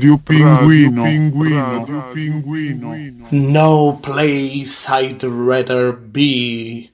[0.00, 1.02] Radio Pinguino.
[1.02, 1.84] Radio Pinguino.
[1.84, 3.26] Radio Pinguino.
[3.28, 6.88] No place I'd rather be.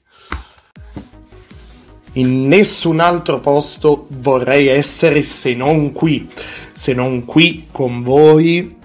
[2.13, 6.27] In nessun altro posto vorrei essere se non qui,
[6.73, 8.75] se non qui con voi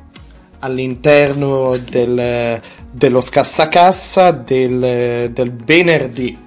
[0.60, 2.60] all'interno del,
[2.92, 6.38] dello scassacassa del, del venerdì.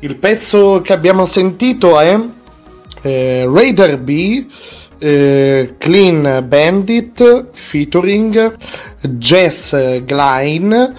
[0.00, 2.20] Il pezzo che abbiamo sentito è
[3.00, 4.46] eh, Raider B
[4.98, 8.56] eh, Clean Bandit featuring
[9.00, 10.94] Jess Glein.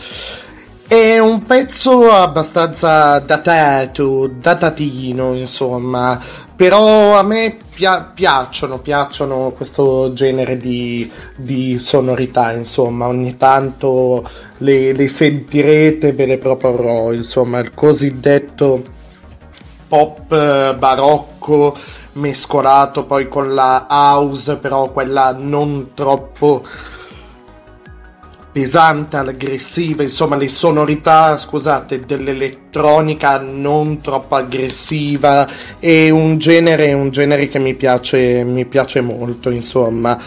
[0.87, 6.17] È un pezzo abbastanza datato, datatino, insomma,
[6.55, 14.27] però a me pia- piacciono, piacciono questo genere di, di, sonorità, insomma, ogni tanto
[14.59, 18.95] le, le sentirete, ve le proporrò, insomma, il cosiddetto
[19.87, 21.77] pop eh, barocco
[22.17, 26.63] mescolato poi con la house, però quella non troppo
[28.51, 35.47] pesante, aggressiva, insomma le sonorità, scusate, dell'elettronica non troppo aggressiva
[35.77, 40.19] e un genere, un genere che mi piace, mi piace molto, insomma.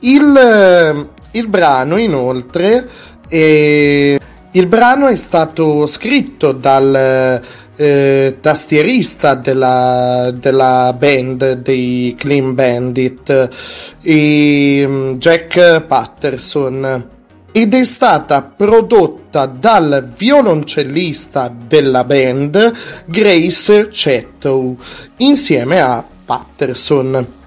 [0.00, 2.86] Il, il brano inoltre
[3.28, 4.18] è,
[4.50, 7.42] il brano è stato scritto dal
[7.76, 13.48] eh, tastierista della, della, band dei Clean Bandit,
[14.00, 17.08] e, Jack Patterson,
[17.52, 22.72] ed è stata prodotta dal violoncellista della band
[23.06, 24.76] Grace Chettow
[25.18, 27.42] insieme a Patterson.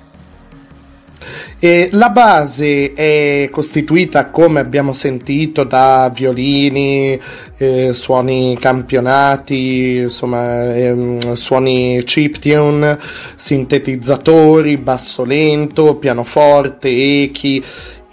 [1.59, 7.19] E la base è costituita, come abbiamo sentito, da violini,
[7.57, 12.99] eh, suoni campionati, insomma, ehm, suoni chiptune,
[13.35, 16.89] sintetizzatori, basso lento, pianoforte,
[17.23, 17.63] echi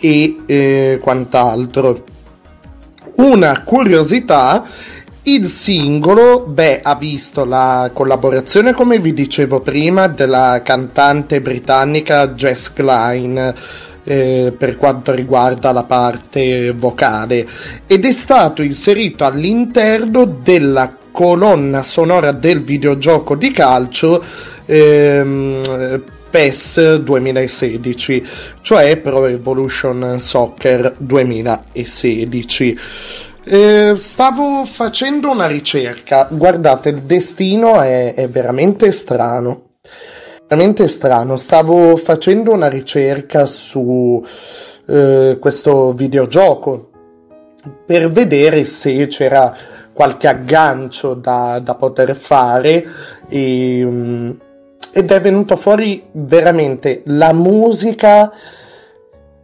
[0.01, 2.03] e eh, quant'altro.
[3.17, 4.65] Una curiosità
[5.25, 12.73] il singolo, beh, ha visto la collaborazione, come vi dicevo prima, della cantante britannica Jess
[12.73, 13.55] Klein
[14.05, 17.47] eh, per quanto riguarda la parte vocale
[17.87, 24.23] ed è stato inserito all'interno della colonna sonora del videogioco di calcio
[24.67, 28.27] ehm, PES 2016,
[28.61, 32.79] cioè Pro Evolution Soccer 2016.
[33.47, 36.27] Eh, stavo facendo una ricerca.
[36.31, 39.73] Guardate, il destino è, è, veramente strano.
[40.49, 41.37] Veramente strano.
[41.37, 44.25] Stavo facendo una ricerca su
[44.87, 46.91] eh, questo videogioco
[47.85, 49.55] per vedere se c'era
[49.93, 52.85] qualche aggancio da, da poter fare
[53.29, 54.31] e, mm,
[54.91, 58.33] ed è venuto fuori veramente la musica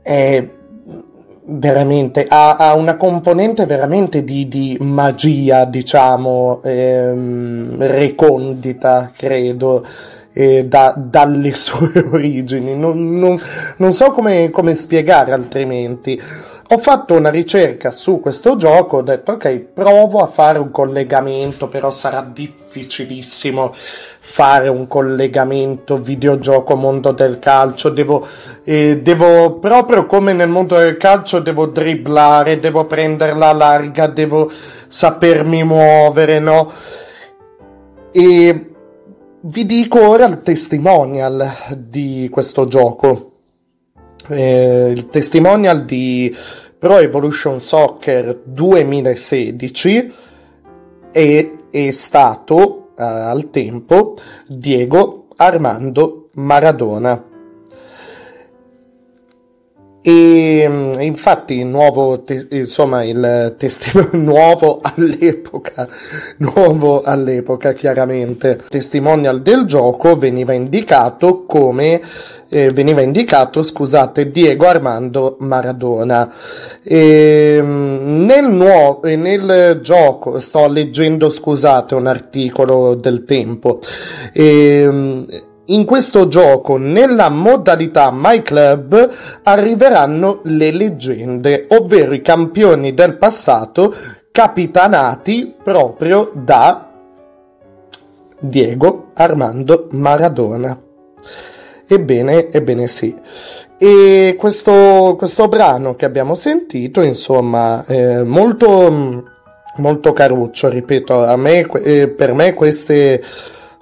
[0.03, 0.47] è
[1.45, 9.87] veramente ha, ha, una componente veramente di, di magia, diciamo, ehm, recondita, credo.
[10.33, 13.41] Eh, da, dalle sue origini, non, non,
[13.79, 16.21] non so come, come, spiegare altrimenti.
[16.69, 21.67] Ho fatto una ricerca su questo gioco, ho detto ok, provo a fare un collegamento,
[21.67, 23.75] però sarà difficilissimo
[24.31, 28.25] fare un collegamento videogioco mondo del calcio, devo,
[28.63, 34.49] eh, devo proprio come nel mondo del calcio devo dribblare, devo prenderla larga, devo
[34.87, 36.71] sapermi muovere, no?
[38.13, 38.71] E
[39.41, 43.33] vi dico ora il testimonial di questo gioco.
[44.29, 46.33] Eh, il testimonial di
[46.79, 50.13] Pro Evolution Soccer 2016
[51.11, 54.17] è, è stato al tempo
[54.49, 57.30] Diego Armando Maradona.
[60.03, 65.89] E mm, infatti il nuovo, te- insomma, il testimone nuovo all'epoca,
[66.39, 72.01] nuovo all'epoca chiaramente, testimonial del gioco veniva indicato come
[72.53, 76.33] eh, veniva indicato, scusate, Diego Armando Maradona.
[76.83, 83.81] E, mm, nel, nuovo, nel gioco, sto leggendo, scusate, un articolo del tempo.
[84.33, 85.23] E, mm,
[85.71, 89.11] in questo gioco, nella modalità My Club,
[89.43, 93.95] arriveranno le leggende, ovvero i campioni del passato
[94.33, 96.91] capitanati proprio da
[98.39, 100.79] Diego Armando Maradona.
[101.87, 103.17] Ebbene, ebbene sì.
[103.79, 109.25] E questo, questo brano che abbiamo sentito, insomma, è molto,
[109.77, 113.23] molto caruccio, ripeto, me, eh, per me queste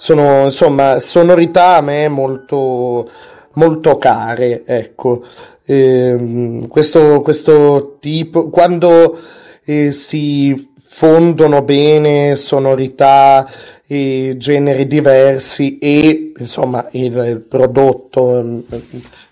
[0.00, 3.10] sono insomma sonorità a me molto,
[3.54, 5.24] molto care, ecco.
[5.64, 9.18] Eh, questo, questo tipo, quando
[9.64, 13.50] eh, si fondono bene sonorità
[13.88, 18.58] e generi diversi e insomma il, il prodotto mm,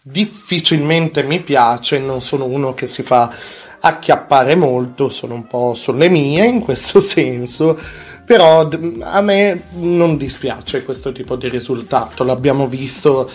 [0.02, 3.32] difficilmente mi piace, non sono uno che si fa
[3.78, 7.78] acchiappare molto, sono un po' sulle mie in questo senso
[8.26, 8.68] però
[9.02, 13.30] a me non dispiace questo tipo di risultato, l'abbiamo visto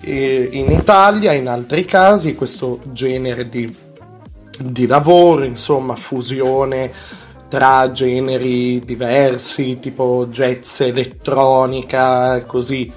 [0.00, 3.72] eh, in Italia, in altri casi, questo genere di,
[4.58, 6.92] di lavoro, insomma, fusione
[7.48, 12.90] tra generi diversi, tipo jazz elettronica, così.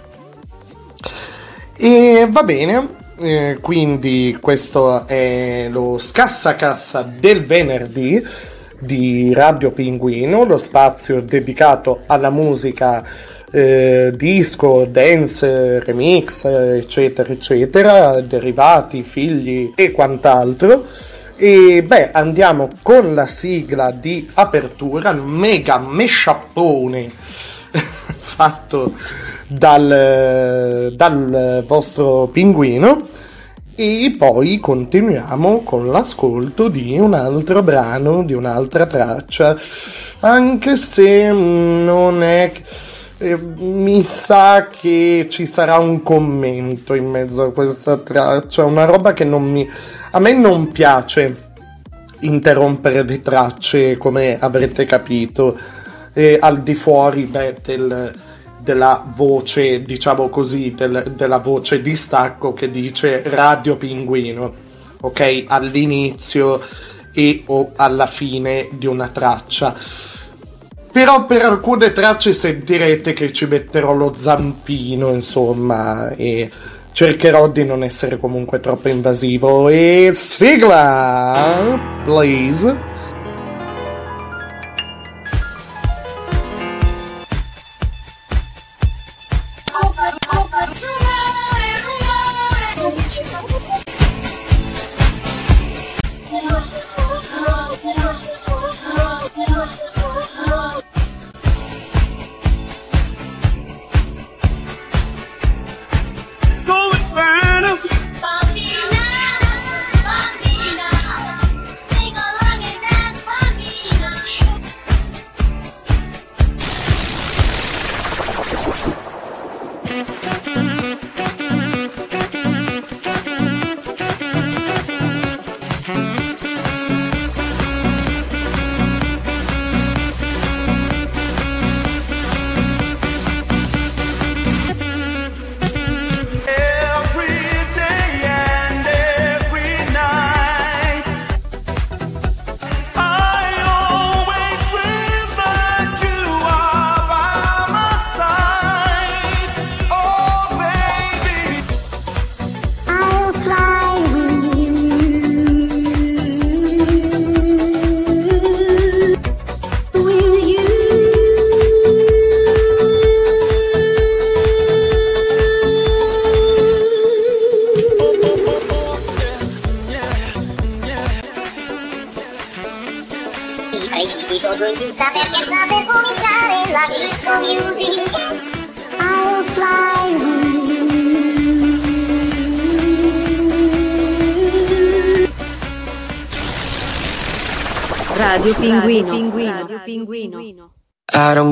[1.77, 2.87] E va bene,
[3.19, 12.29] eh, quindi questo è lo scassacassa del venerdì di Radio Pinguino, lo spazio dedicato alla
[12.29, 13.03] musica
[13.51, 20.85] eh, disco, dance, remix, eccetera, eccetera, derivati, figli e quant'altro.
[21.37, 27.11] E beh, andiamo con la sigla di apertura, mega mesciappone
[28.19, 28.93] fatto
[29.47, 33.23] dal, dal vostro pinguino.
[33.77, 39.57] E poi continuiamo con l'ascolto di un altro brano, di un'altra traccia,
[40.21, 42.53] anche se non è...
[43.17, 49.11] Eh, mi sa che ci sarà un commento in mezzo a questa traccia, una roba
[49.11, 49.69] che non mi...
[50.11, 51.51] A me non piace
[52.21, 55.59] interrompere le tracce, come avrete capito,
[56.13, 58.13] eh, al di fuori beh, del,
[58.65, 64.51] della voce, diciamo così, del, della voce di stacco che dice Radio Pinguino,
[65.01, 65.43] ok?
[65.47, 66.59] All'inizio
[67.13, 69.75] e o alla fine di una traccia.
[70.91, 76.49] Però per alcune tracce sentirete che ci metterò lo zampino, insomma, e
[76.91, 79.69] cercherò di non essere comunque troppo invasivo.
[79.69, 82.94] E sigla, please.
[89.83, 91.04] open, open, open.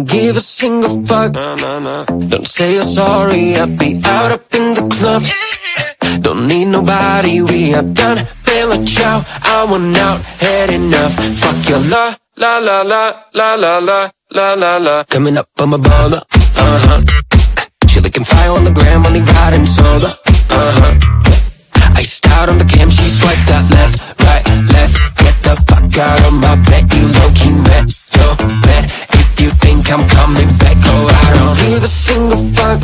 [0.05, 1.33] Give a single fuck.
[1.33, 5.23] Don't say you're sorry, I'll be out up in the club.
[6.21, 8.25] Don't need nobody, we are done.
[8.43, 11.13] Feeling ciao, I want out, had enough.
[11.39, 15.03] Fuck your la, la la la, la la la, la la la.
[15.03, 16.21] Coming up, I'm a baller,
[16.57, 17.01] uh huh.
[17.87, 21.32] She looking fire on the gram, only riding solo, uh huh.
[22.37, 24.95] Out on the cam, she swiped that left, right, left.
[25.17, 28.35] Get the fuck out of my bed, you low key met, yo,
[28.65, 29.13] bet
[29.43, 32.79] you think I'm coming back Oh, I don't give a single fuck.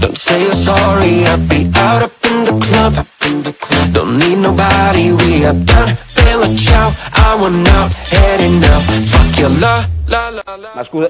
[0.00, 3.92] Don't say you're sorry I'll be out up in the club up in the club,
[3.92, 5.96] Don't need nobody We are done.
[6.14, 11.08] Bella ciao I want out Had enough Fuck your love la, la, la, Ma scusa,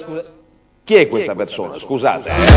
[0.85, 1.79] chi è questa persona?
[1.79, 2.31] Scusate.
[2.31, 2.57] Eh.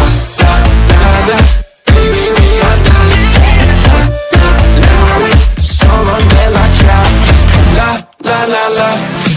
[7.79, 7.89] La,
[8.24, 8.89] la, la, la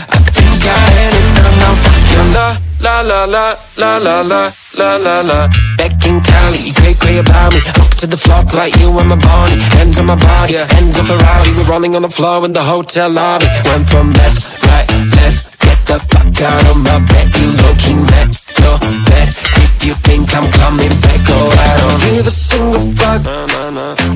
[0.09, 2.31] I think I had it and I'm fucking
[2.81, 7.19] La, la, la, la, la, la, la La la Back in Cali, you great great
[7.19, 7.61] about me.
[7.61, 11.05] Up to the flop like you and my Barney Hands on my body, hands on
[11.05, 11.51] Ferrari.
[11.57, 13.47] We're rolling on the floor in the hotel lobby.
[13.65, 15.61] Went from left, right, left.
[15.61, 18.79] Get the fuck out of my bed, you low-key mad your
[19.09, 23.23] bed If you think I'm coming back Oh, I don't give a single fuck.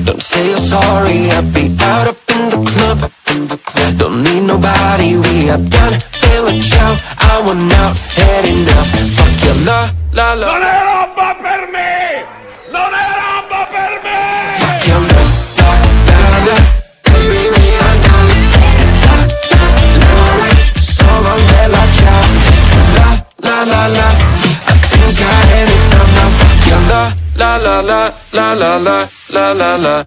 [0.05, 2.43] Don't say you're sorry I'll be out up in
[3.47, 8.89] the club Don't need nobody, we have done feeling ciao I want out, had enough.
[9.15, 10.47] Fuck your la, la, la.
[10.51, 12.25] Non è roba per me!
[12.71, 14.19] Non è roba per me!
[14.61, 15.23] Fuck your la,
[15.57, 16.57] la, la, la.
[17.03, 18.19] Baby, me and la,
[18.53, 19.17] la,
[19.51, 20.49] la, la.
[20.79, 22.25] Solo bella ciao
[22.95, 23.09] La,
[23.45, 24.36] la, la, la
[27.37, 30.05] la, la, la, la, la, la, la la la.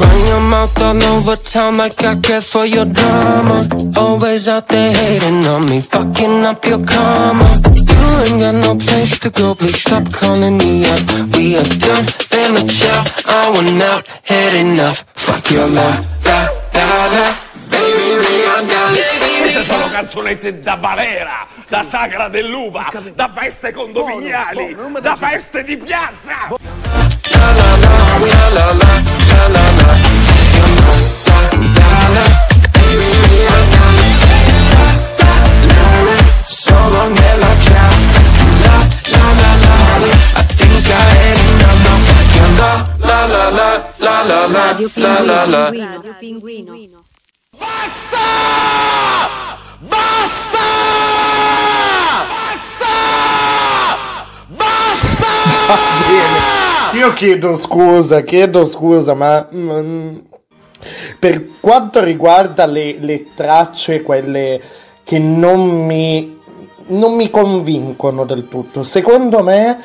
[0.00, 3.62] Run your mouth all over town like I care for your drama.
[3.96, 7.48] Always out there hating on me, fucking up your karma.
[7.74, 11.02] You ain't got no place to go, please stop calling me up.
[11.34, 15.04] We are done, been a child, I want out, had enough.
[15.14, 15.88] Fuck your la,
[16.24, 17.45] la, la, la.
[19.66, 26.54] Baby, canzonette da balera, da sagra dell'uva, da feste condominiali, da feste di piazza.
[36.44, 37.94] Solo nella chat
[38.62, 40.06] La la la la
[40.36, 40.94] I think I
[41.26, 42.06] ain't enough
[43.00, 43.68] La la la
[45.46, 45.86] la
[57.16, 60.16] chiedo scusa, chiedo scusa, ma mm,
[61.18, 64.60] per quanto riguarda le, le tracce, quelle
[65.02, 66.38] che non mi,
[66.88, 69.82] non mi convincono del tutto, secondo me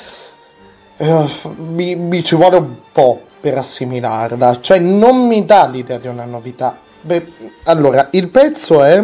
[0.97, 6.07] eh, mi, mi ci vuole un po' per assimilarla, cioè non mi dà l'idea di
[6.07, 6.77] una novità.
[6.99, 7.25] Beh,
[7.63, 9.03] allora, il pezzo è...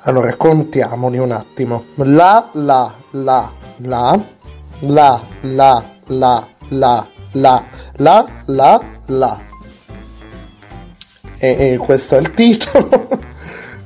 [0.00, 1.86] Allora, contiamoli un attimo.
[1.94, 4.20] La, la, la, la,
[4.80, 7.64] la, la, la, la, la,
[7.96, 9.40] la, la, la.
[11.38, 13.34] E, e questo è il titolo.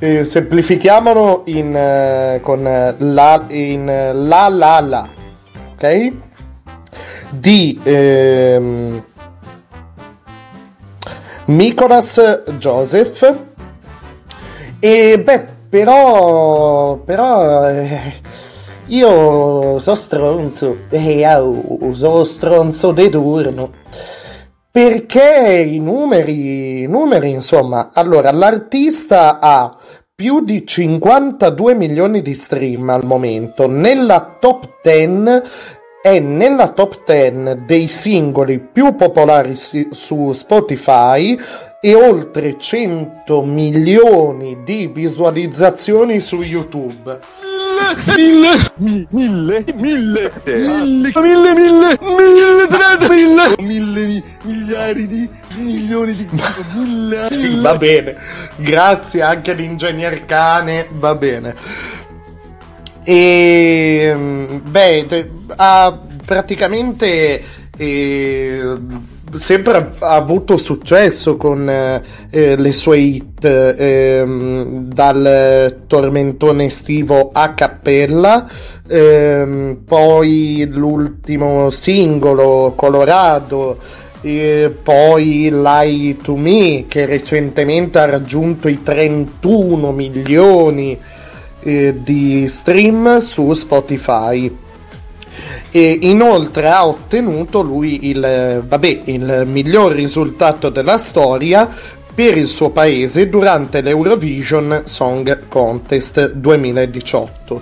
[0.03, 5.07] E semplifichiamolo in, eh, con eh, la, in eh, la, la, la.
[5.75, 6.13] Ok?
[7.29, 7.79] Di...
[7.83, 9.03] ehm,
[11.51, 13.35] Nicolas Joseph
[14.79, 18.15] e beh però però eh,
[18.91, 23.71] io so stronzo e au, so stronzo di turno
[24.71, 29.77] perché i numeri i numeri insomma allora l'artista ha
[30.13, 35.49] più di 52 milioni di stream al momento nella top 10
[36.03, 41.39] è nella top 10 dei singoli più popolari su Spotify
[41.81, 47.19] e oltre 100 milioni di visualizzazioni su YouTube.
[48.17, 55.29] Mille, mi- mille, mille, mille, mille, mille, mille, trenta, mille, mille, mi- miliardi,
[55.59, 56.27] milioni di
[56.75, 58.17] mille, Sì, va bene.
[58.57, 61.55] Grazie anche all'ingegner cane, va bene.
[63.03, 64.15] E
[64.63, 67.43] beh, te- ha praticamente
[67.77, 68.63] eh,
[69.35, 78.49] sempre avuto successo con eh, eh, le sue hit ehm, dal tormentone estivo a cappella
[78.87, 83.79] ehm, poi l'ultimo singolo Colorado
[84.23, 90.99] e poi Lie to Me che recentemente ha raggiunto i 31 milioni
[91.63, 94.69] eh, di stream su Spotify.
[95.71, 101.69] E inoltre ha ottenuto lui il, vabbè, il miglior risultato della storia
[102.13, 107.61] per il suo paese durante l'Eurovision Song Contest 2018.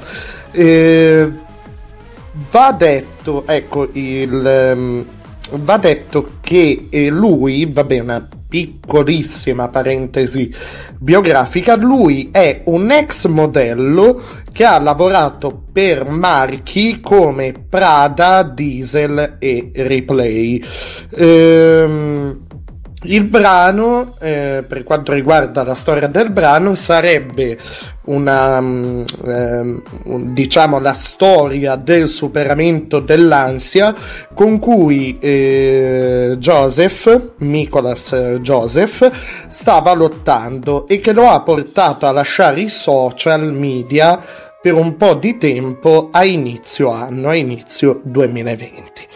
[0.53, 1.31] Eh,
[2.51, 5.05] va detto, ecco, il, ehm,
[5.51, 10.53] va detto che eh, lui, vabbè, una piccolissima parentesi
[10.99, 19.71] biografica, lui è un ex modello che ha lavorato per marchi come Prada, Diesel e
[19.75, 20.63] Replay.
[21.17, 22.47] Ehm,
[23.03, 27.57] il brano, eh, per quanto riguarda la storia del brano, sarebbe
[28.07, 29.05] una, un-
[30.33, 33.95] diciamo, la storia del superamento dell'ansia
[34.35, 42.11] con cui eh, Joseph, Nicholas eh, Joseph, stava lottando e che lo ha portato a
[42.11, 44.21] lasciare i social media
[44.61, 49.09] per un po' di tempo a inizio anno, a inizio 2020.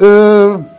[0.00, 0.76] Eh,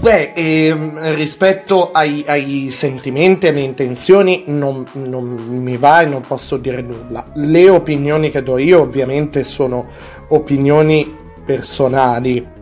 [0.00, 6.22] Beh, ehm, rispetto ai, ai sentimenti e alle intenzioni non, non mi va e non
[6.22, 7.24] posso dire nulla.
[7.34, 9.86] Le opinioni che do io ovviamente sono
[10.28, 12.60] opinioni personali.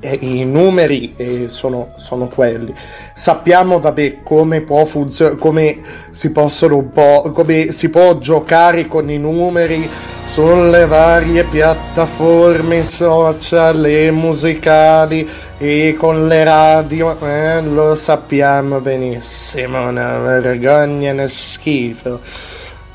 [0.00, 2.74] E I numeri eh, sono, sono quelli.
[3.14, 5.80] Sappiamo, vabbè, come può funzionare, come
[6.10, 9.88] si possono un po', come si può giocare con i numeri
[10.24, 20.18] sulle varie piattaforme social e musicali e con le radio, eh, lo sappiamo benissimo, una
[20.18, 22.20] vergogna, uno schifo.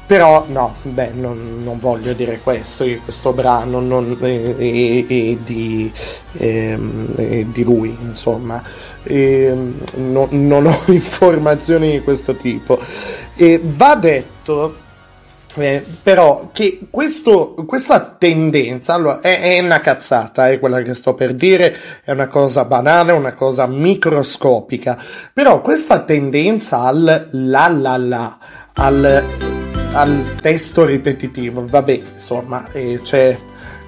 [0.06, 5.36] Però no, beh, non, non voglio dire questo, io questo brano non, è, è- è
[5.44, 5.92] di,
[6.34, 8.62] ehm, è di lui, insomma,
[9.06, 12.80] Ehm, no- non ho informazioni di questo tipo.
[13.36, 14.78] E va detto
[15.56, 21.14] eh, però che questo, questa tendenza allora, è, è una cazzata, è quella che sto
[21.14, 24.98] per dire, è una cosa banale, una cosa microscopica,
[25.32, 28.38] però questa tendenza al la la la,
[28.74, 29.53] al,
[29.94, 31.66] al testo ripetitivo.
[31.68, 33.38] Vabbè, insomma, eh, c'è,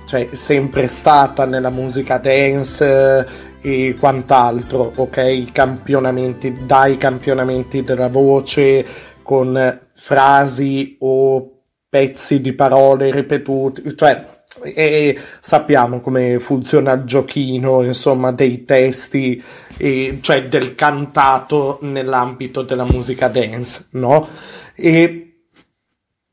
[0.05, 3.27] c'è sempre stata nella musica dance
[3.61, 5.17] eh, e quant'altro, ok?
[5.17, 8.85] I campionamenti, dai campionamenti della voce
[9.23, 11.51] con frasi o
[11.89, 19.43] pezzi di parole ripetuti, cioè e sappiamo come funziona il giochino, insomma, dei testi,
[19.77, 24.27] e, cioè del cantato nell'ambito della musica dance, no?
[24.75, 25.24] E,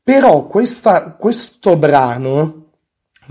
[0.03, 2.71] però questa, questo brano,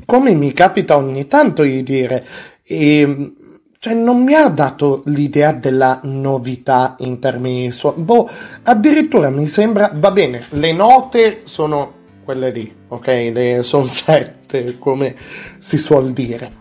[0.07, 2.25] come mi capita ogni tanto di dire,
[2.65, 3.35] e,
[3.79, 8.03] cioè non mi ha dato l'idea della novità in termini di suono.
[8.03, 8.31] Boh,
[8.63, 13.07] addirittura mi sembra, va bene, le note sono quelle lì, ok?
[13.07, 15.15] Le, sono sette, come
[15.59, 16.61] si suol dire.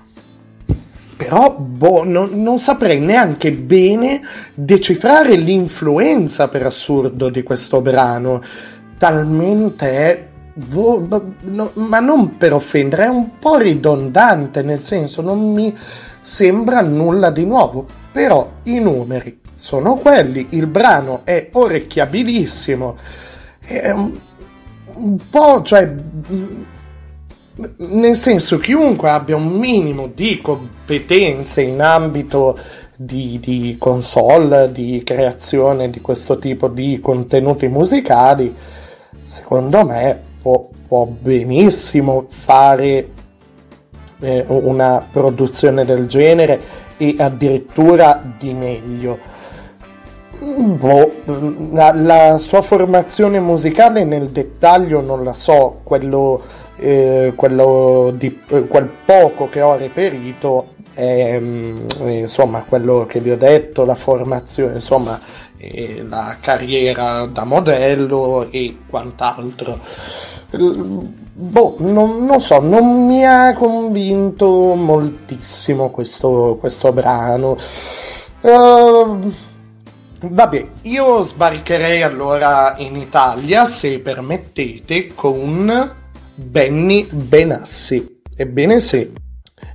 [1.15, 4.21] Però, boh, non, non saprei neanche bene
[4.55, 8.41] decifrare l'influenza, per assurdo, di questo brano.
[9.01, 11.33] Talmente Boh, boh,
[11.75, 15.75] ma non per offendere, è un po' ridondante, nel senso non mi
[16.19, 22.97] sembra nulla di nuovo, però i numeri sono quelli, il brano è orecchiabilissimo,
[23.65, 24.11] è un,
[24.95, 25.89] un po', cioè,
[27.77, 32.59] nel senso chiunque abbia un minimo di competenze in ambito
[32.95, 38.53] di, di console, di creazione di questo tipo di contenuti musicali,
[39.31, 43.09] secondo me può, può benissimo fare
[44.19, 46.59] eh, una produzione del genere
[46.97, 49.17] e addirittura di meglio.
[50.37, 51.11] Boh,
[51.71, 56.41] la, la, sua formazione musicale nel dettaglio non la so, quello,
[56.75, 63.31] eh, quello di, eh, quel poco che ho reperito è mm, insomma quello che vi
[63.31, 65.17] ho detto, la formazione, insomma
[66.07, 69.79] la carriera da modello e quant'altro.
[71.33, 77.57] Boh, non, non, so, non mi ha convinto moltissimo questo, questo brano.
[78.41, 79.31] Uh,
[80.21, 85.93] vabbè, io sbarcherei allora in Italia, se permettete, con
[86.35, 88.21] Benny Benassi.
[88.35, 89.29] Ebbene sì.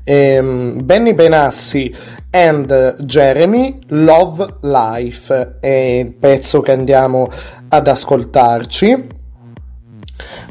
[0.08, 1.92] Um, Benny Benassi
[2.30, 7.28] and Jeremy Love Life è il pezzo che andiamo
[7.68, 9.06] ad ascoltarci.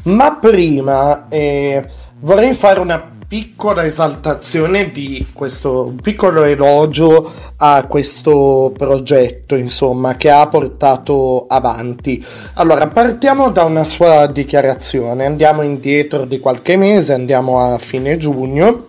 [0.04, 1.82] Ma prima eh,
[2.20, 10.46] vorrei fare una piccola esaltazione di questo piccolo elogio a questo progetto, insomma, che ha
[10.48, 12.22] portato avanti.
[12.56, 18.84] Allora, partiamo da una sua dichiarazione, andiamo indietro di qualche mese, andiamo a fine giugno.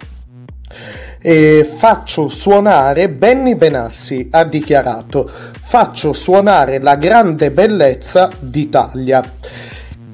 [1.20, 5.30] E faccio suonare Benny Benassi ha dichiarato.
[5.30, 9.24] Faccio suonare la grande bellezza d'Italia.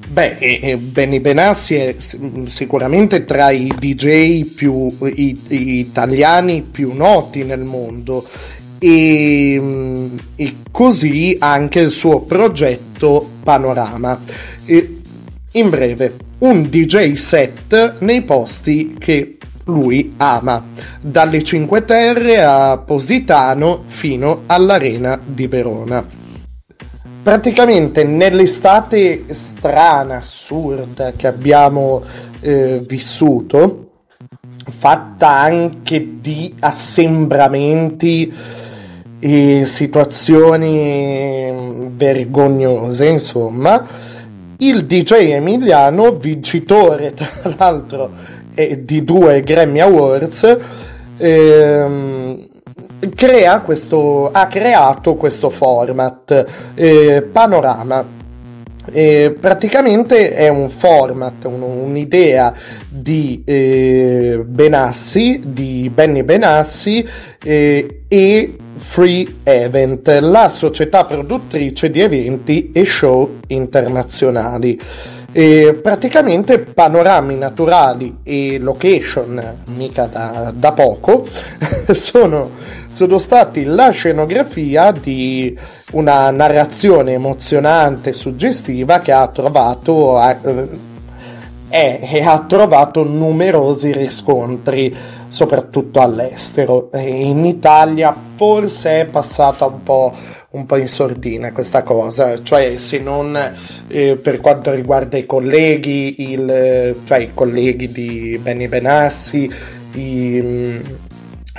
[0.06, 7.64] Beh, Benny Benassi è sicuramente tra i DJ più i, i italiani più noti nel
[7.64, 8.26] mondo.
[8.78, 14.20] E, mm, e, così anche il suo progetto Panorama.
[14.64, 15.00] E,
[15.52, 20.64] in breve, un DJ set nei posti che lui ama,
[21.00, 26.04] dalle Cinque Terre a Positano fino all'Arena di Verona.
[27.22, 32.02] Praticamente nell'estate strana, assurda che abbiamo
[32.40, 33.80] eh, vissuto,
[34.68, 38.32] fatta anche di assembramenti
[39.18, 43.86] e situazioni vergognose, insomma,
[44.58, 48.10] il DJ Emiliano, vincitore tra l'altro
[48.54, 50.56] eh, di due Grammy Awards,
[51.16, 52.48] ehm,
[53.14, 58.22] crea questo, ha creato questo format eh, panorama.
[58.92, 62.52] Eh, praticamente è un format, un, un'idea
[62.86, 67.06] di eh, Benassi, di Benny Benassi
[67.42, 74.78] eh, e Free Event, la società produttrice di eventi e show internazionali.
[75.36, 81.26] E praticamente panorami naturali e location, mica da, da poco,
[81.90, 82.50] sono,
[82.88, 85.58] sono, stati la scenografia di
[85.90, 90.68] una narrazione emozionante e suggestiva che ha trovato, eh,
[91.68, 94.94] eh, ha trovato numerosi riscontri,
[95.26, 96.92] soprattutto all'estero.
[96.92, 100.12] E in Italia forse è passata un po'
[100.54, 103.36] un po' in sordina questa cosa, cioè se non
[103.88, 109.50] eh, per quanto riguarda i colleghi, il, cioè i colleghi di Benny Benassi,
[109.94, 110.80] i, mm,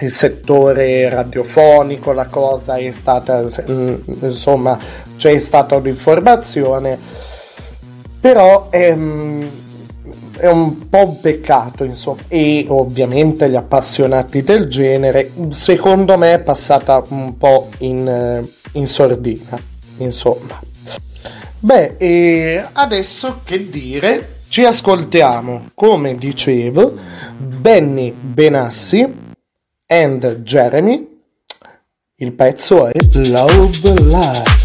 [0.02, 4.80] il settore radiofonico, la cosa è stata, mm, insomma,
[5.18, 6.98] c'è stata un'informazione.
[8.20, 9.65] però ehm,
[10.38, 16.40] è un po' un peccato, insomma, e ovviamente gli appassionati del genere, secondo me è
[16.40, 19.60] passata un po' in, eh, in sordina,
[19.98, 20.60] insomma.
[21.60, 24.34] Beh, e adesso che dire?
[24.48, 26.96] Ci ascoltiamo, come dicevo,
[27.38, 29.14] Benny Benassi
[29.88, 31.14] and Jeremy.
[32.18, 34.65] Il pezzo è Love Life.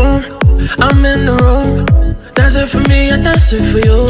[0.00, 0.20] boom.
[0.78, 1.72] I'm in the room,
[2.34, 4.00] dancing for me, I dance it for you.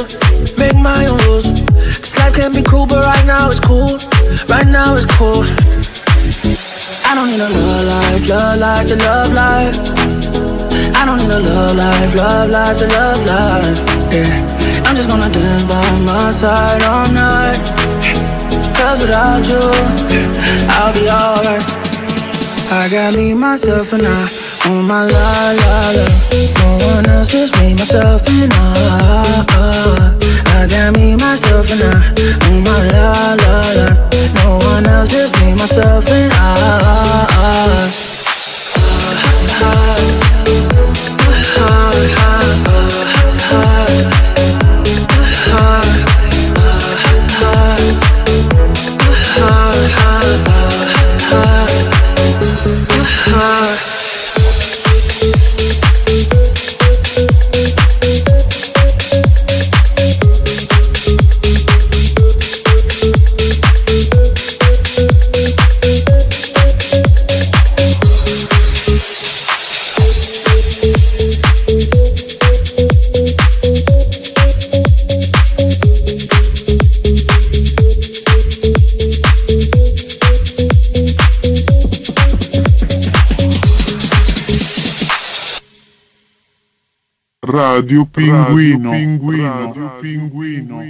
[0.59, 1.49] Make my own rules.
[2.03, 3.99] This life can be cruel, but right now it's cool.
[4.53, 5.43] Right now it's cool.
[7.09, 9.77] I don't need a love life, love life to love life.
[10.99, 13.79] I don't need a love life, love life to love life.
[14.15, 17.61] Yeah, I'm just gonna dance by my side all night.
[18.79, 19.65] Cause without you,
[20.77, 21.65] I'll be alright.
[22.73, 26.07] I got me, myself, and I on my la la la.
[26.59, 30.17] No one else, just me, myself, and I.
[30.47, 31.93] I got me, myself, and I
[32.49, 33.87] on my la la la.
[34.43, 38.00] No one else, just me, myself, and I.
[87.61, 88.91] Radio Pinguino.
[88.91, 90.81] Radio Pinguino.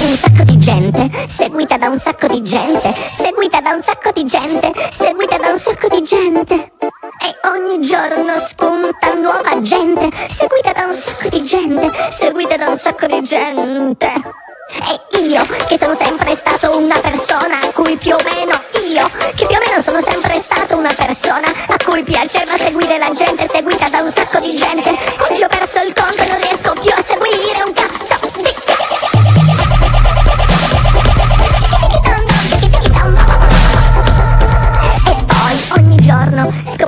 [0.00, 4.24] un sacco di gente, seguita da un sacco di gente, seguita da un sacco di
[4.24, 6.54] gente, seguita da un sacco di gente.
[6.54, 12.76] E ogni giorno spunta nuova gente, seguita da un sacco di gente, seguita da un
[12.76, 14.47] sacco di gente.
[14.70, 19.46] E io, che sono sempre stato una persona a cui più o meno io, che
[19.46, 23.88] più o meno sono sempre stato una persona a cui piaceva seguire la gente, seguita
[23.88, 24.90] da un sacco di gente.
[24.90, 27.72] Oggi ho perso il conto e non riesco più a seguire un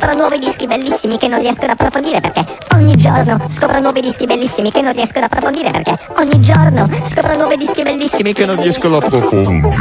[0.00, 4.24] scopro nuovi dischi bellissimi che non riesco ad approfondire perché ogni giorno scopro nuovi dischi
[4.24, 8.56] bellissimi che non riesco ad approfondire perché ogni giorno scopro nuovi dischi bellissimi che non
[8.56, 9.76] riesco ad approfondire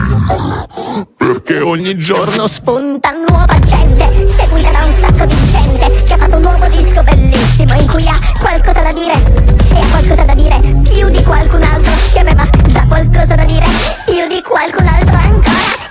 [1.16, 6.18] perché ogni giorno spunta nuova gente seguita da un sacco di gente gente che ha
[6.18, 10.34] fatto un nuovo disco bellissimo in cui ha qualcosa da dire e ha qualcosa da
[10.34, 13.66] dire più di qualcun altro che aveva già qualcosa da dire
[14.06, 15.89] più di qualcun altro ancora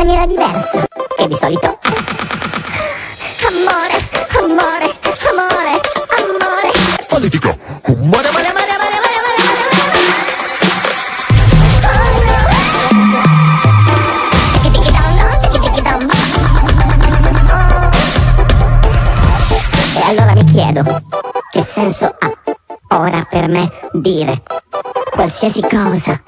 [0.00, 0.82] maniera diversa.
[1.18, 1.78] E di solito
[3.48, 4.08] amore
[4.40, 4.94] amore
[5.28, 5.80] amore
[6.16, 6.70] amore.
[7.06, 7.54] Politica.
[7.84, 9.38] amore amore amore amore amore
[19.96, 21.02] E allora mi chiedo,
[21.50, 24.42] che senso ha ora per me dire
[25.12, 26.18] qualsiasi cosa,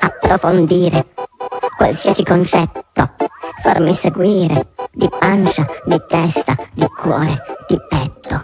[0.00, 1.14] approfondire
[1.76, 3.14] qualsiasi concetto,
[3.62, 8.42] farmi seguire di pancia, di testa, di cuore, di petto,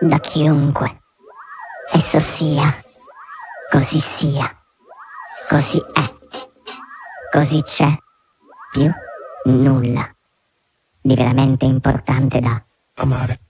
[0.00, 1.00] da chiunque.
[1.92, 2.72] Esso sia,
[3.70, 4.48] così sia,
[5.48, 6.14] così è,
[7.32, 7.92] così c'è,
[8.70, 8.92] più
[9.44, 10.08] nulla
[11.00, 12.62] di veramente importante da
[12.96, 13.40] Amare.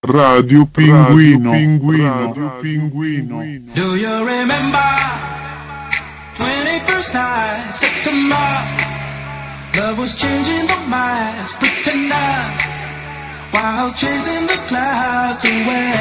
[0.00, 1.50] Radio Pinguino.
[1.50, 3.42] Radio Pinguino.
[3.74, 5.27] Do you remember
[6.98, 8.48] 21st night, September?
[9.78, 12.34] Love was changing the minds, pretender,
[13.52, 15.94] while chasing the clouds away.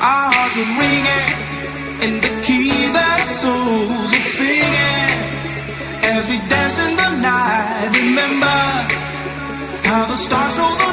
[0.00, 1.28] Our hearts were ringing
[2.04, 5.08] in the key that souls were singing
[6.12, 7.88] as we danced in the night.
[8.04, 8.60] Remember
[9.88, 10.83] how the stars stole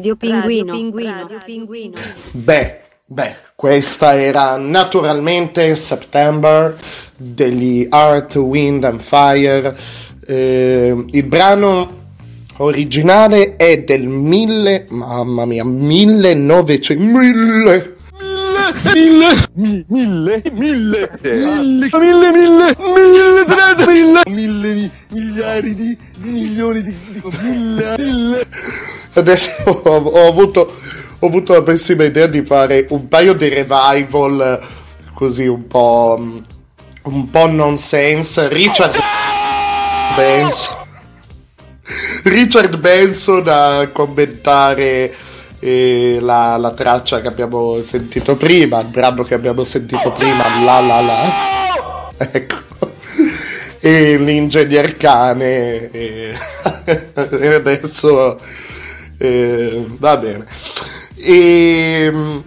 [0.00, 0.72] Radio Pinguino.
[0.72, 1.94] Radio Pinguino.
[2.32, 6.74] Beh, beh, questa era naturalmente September
[7.18, 9.76] degli Earth, Wind and Fire.
[10.26, 11.98] Eh, il brano
[12.56, 17.96] originale è del 1000, mamma mia, 1900, 1000,
[18.94, 26.30] Mille, mi- mille, mille, mille, mille, mille, mille, trenta, mille, mille, mi- miliardi di, di
[26.30, 28.46] milioni di, di mille, mille.
[29.14, 30.74] Adesso ho, ho avuto,
[31.18, 34.66] ho avuto la pessima idea di fare un paio di revival eh,
[35.14, 36.38] così un po', mm,
[37.02, 38.48] un po' nonsense.
[38.48, 38.96] Richard
[40.16, 40.76] Benson.
[42.24, 45.14] Richard Benson a commentare
[45.58, 50.80] eh, la, la traccia che abbiamo sentito prima, il brano che abbiamo sentito prima, la
[50.80, 52.10] la la.
[52.16, 52.56] Ecco.
[53.78, 55.90] E l'ingegner cane.
[55.90, 56.34] E,
[57.30, 58.38] e adesso.
[59.20, 60.46] Eh, va bene.
[61.16, 62.42] E.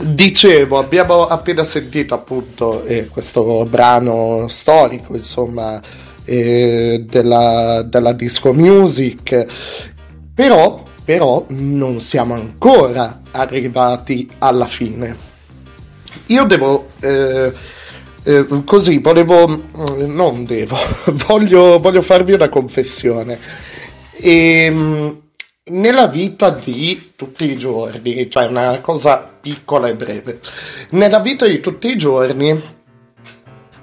[0.00, 5.82] Dicevo, abbiamo appena sentito appunto eh, questo brano storico, insomma,
[6.24, 9.44] eh, della, della disco music,
[10.32, 15.16] però, però non siamo ancora arrivati alla fine.
[16.26, 17.52] Io devo, eh,
[18.22, 20.76] eh, così, volevo, mm, non devo,
[21.26, 23.36] voglio, voglio farvi una confessione.
[24.12, 25.22] E,
[25.70, 30.40] nella vita di tutti i giorni, cioè una cosa piccola e breve,
[30.90, 32.76] nella vita di tutti i giorni,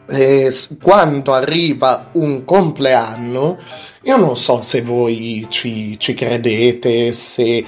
[0.08, 3.58] eh, quando arriva un compleanno,
[4.04, 7.66] io non so se voi ci, ci credete, se,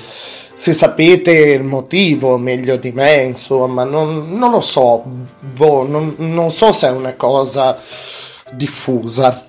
[0.54, 6.52] se sapete il motivo meglio di me, insomma, non, non lo so, boh, non, non
[6.52, 7.82] so se è una cosa
[8.52, 9.46] diffusa.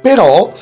[0.00, 0.52] Però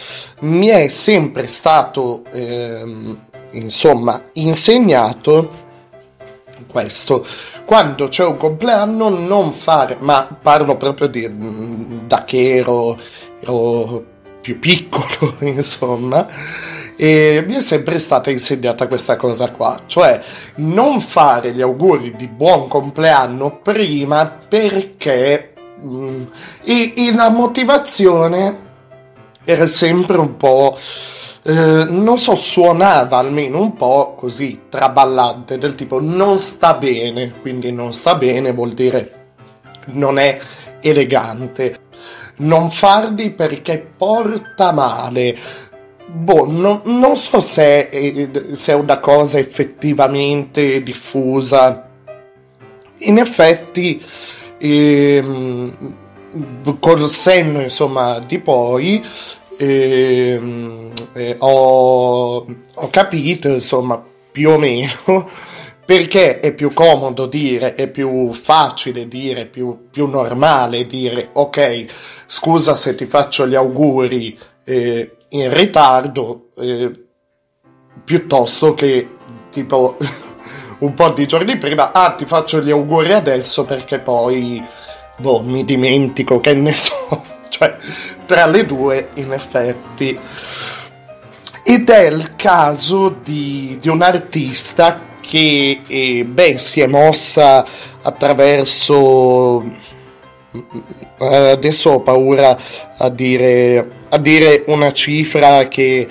[0.41, 3.19] mi è sempre stato ehm,
[3.53, 5.69] insomma insegnato
[6.67, 7.27] questo.
[7.65, 11.29] Quando c'è un compleanno non fare ma parlo proprio di,
[12.07, 12.99] da che ero,
[13.41, 14.05] ero
[14.41, 16.27] più piccolo insomma
[16.97, 19.83] e mi è sempre stata insegnata questa cosa qua.
[19.87, 20.21] Cioè
[20.57, 26.23] non fare gli auguri di buon compleanno prima perché mm,
[26.63, 28.69] e, e la motivazione
[29.51, 30.79] era sempre un po',
[31.43, 37.73] eh, non so, suonava almeno un po' così, traballante, del tipo non sta bene, quindi
[37.73, 39.19] non sta bene vuol dire
[39.87, 40.39] non è
[40.81, 41.79] elegante.
[42.39, 45.37] Non farli perché porta male.
[46.07, 51.89] Boh, no- non so se è, se è una cosa effettivamente diffusa.
[52.99, 54.03] In effetti,
[54.59, 55.97] ehm,
[56.79, 59.05] col senno insomma di poi
[59.67, 64.03] ehm, eh, ho, ho capito insomma
[64.33, 65.29] più o meno
[65.85, 71.85] perché è più comodo dire, è più facile dire, più, più normale dire ok
[72.27, 77.07] scusa se ti faccio gli auguri eh, in ritardo eh,
[78.05, 79.09] piuttosto che
[79.51, 79.97] tipo
[80.79, 84.65] un po' di giorni prima ah ti faccio gli auguri adesso perché poi
[85.21, 87.77] boh, mi dimentico, che ne so, cioè
[88.31, 90.17] tra le due in effetti.
[91.65, 97.67] Ed è il caso di, di un'artista che eh, beh, si è mossa
[98.03, 99.65] attraverso
[101.19, 102.57] eh, adesso ho paura
[102.97, 106.07] a dire, a dire una cifra che,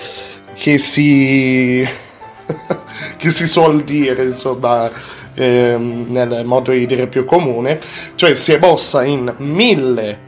[0.54, 1.88] che si
[3.16, 4.90] che si suol dire insomma
[5.34, 7.80] ehm, nel modo di dire più comune
[8.14, 10.18] cioè si è mossa in mille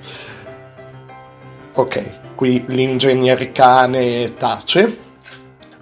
[1.74, 5.10] ok qui l'ingegner cane tace.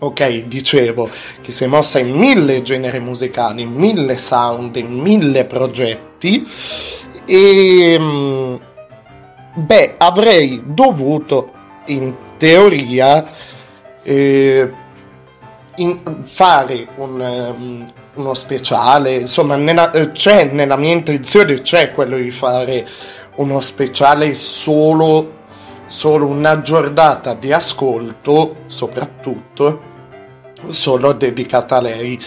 [0.03, 1.11] Ok dicevo
[1.43, 6.47] che si è mossa in mille generi musicali in mille sound in mille progetti.
[7.27, 8.55] E mm,
[9.55, 11.53] beh avrei dovuto
[11.87, 13.31] in teoria
[14.03, 14.71] eh,
[15.77, 22.17] in- fare un, ehm, uno speciale, insomma, nella- eh, c'è nella mia intenzione c'è quello
[22.17, 22.87] di fare
[23.37, 25.39] uno speciale solo,
[25.91, 29.83] solo una giornata di ascolto, soprattutto,
[30.69, 32.25] solo dedicata a lei.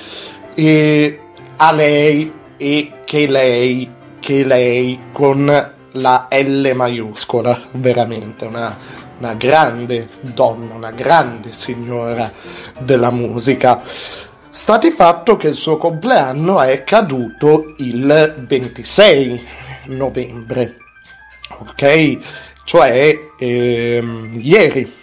[0.54, 1.20] E
[1.56, 3.90] a lei e che lei,
[4.20, 5.46] che lei con
[5.92, 8.78] la L maiuscola, veramente una,
[9.20, 12.30] una grande donna, una grande signora
[12.80, 13.82] della musica.
[14.50, 19.48] Sta di fatto che il suo compleanno è caduto il 26
[19.86, 20.78] novembre,
[21.60, 22.52] ok?
[22.64, 25.02] Cioè ehm, ieri.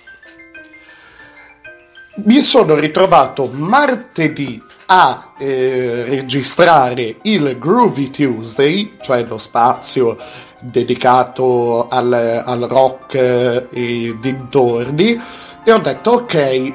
[2.25, 10.17] Mi sono ritrovato martedì a eh, registrare il Groovy Tuesday, cioè lo spazio
[10.61, 15.21] dedicato al, al rock eh, e dintorni,
[15.65, 16.73] e ho detto ok,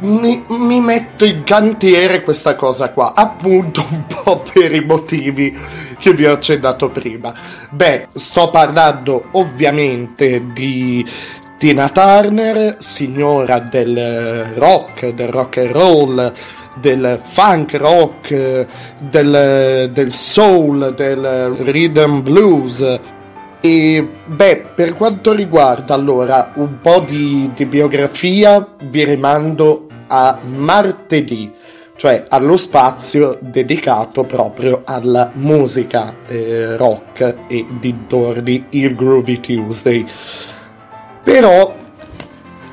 [0.00, 5.56] mi, mi metto in cantiere questa cosa qua, appunto un po' per i motivi
[5.98, 7.34] che vi ho accennato prima.
[7.70, 11.04] Beh, sto parlando ovviamente di
[11.58, 16.32] Tina Turner, signora del rock, del rock and roll,
[16.74, 18.66] del funk rock,
[18.98, 23.00] del, del soul, del rhythm blues.
[23.58, 31.52] E beh, per quanto riguarda allora un po' di, di biografia, vi rimando a martedì,
[31.96, 40.06] cioè allo spazio dedicato proprio alla musica eh, rock e dintorni, il Groovy Tuesday.
[41.22, 41.74] Però,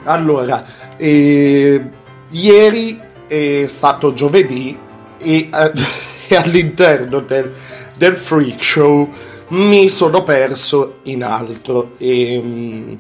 [0.04, 0.64] allora,
[0.98, 1.82] eh,
[2.30, 4.78] ieri è stato giovedì
[5.18, 7.52] e, eh, all'interno del,
[7.98, 9.10] del freak show
[9.50, 12.94] mi sono perso in altro e, mm,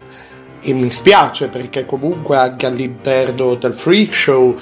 [0.64, 4.57] e mi spiace perché comunque anche all'interno del freak show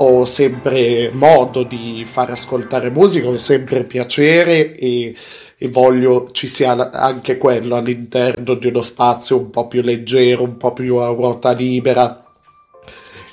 [0.00, 5.14] ho sempre modo di far ascoltare musica, ho sempre piacere e,
[5.56, 10.56] e voglio ci sia anche quello all'interno di uno spazio un po' più leggero, un
[10.56, 12.24] po' più a ruota libera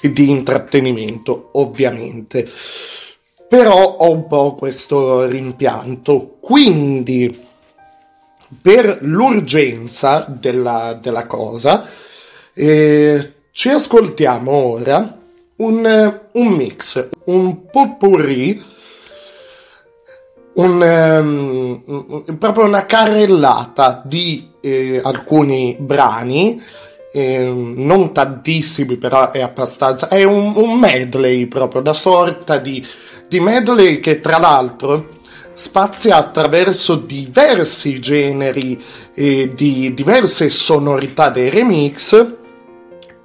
[0.01, 2.49] e di intrattenimento, ovviamente.
[3.47, 6.38] Però ho un po' questo rimpianto.
[6.39, 7.43] Quindi,
[8.61, 11.88] per l'urgenza della, della cosa,
[12.56, 15.18] eh, ci ascoltiamo ora
[15.58, 18.64] un, un mix, un potpourri,
[20.53, 26.62] un, um, proprio una carrellata di eh, alcuni brani,
[27.12, 32.86] eh, non tantissimi però è abbastanza, è un, un medley proprio, una sorta di,
[33.28, 35.10] di medley che tra l'altro
[35.53, 38.82] spazia attraverso diversi generi
[39.14, 42.43] e di diverse sonorità dei remix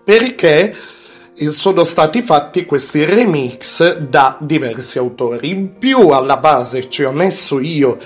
[0.05, 0.75] perché
[1.49, 5.51] sono stati fatti questi remix da diversi autori.
[5.51, 7.97] In più alla base ci ho messo io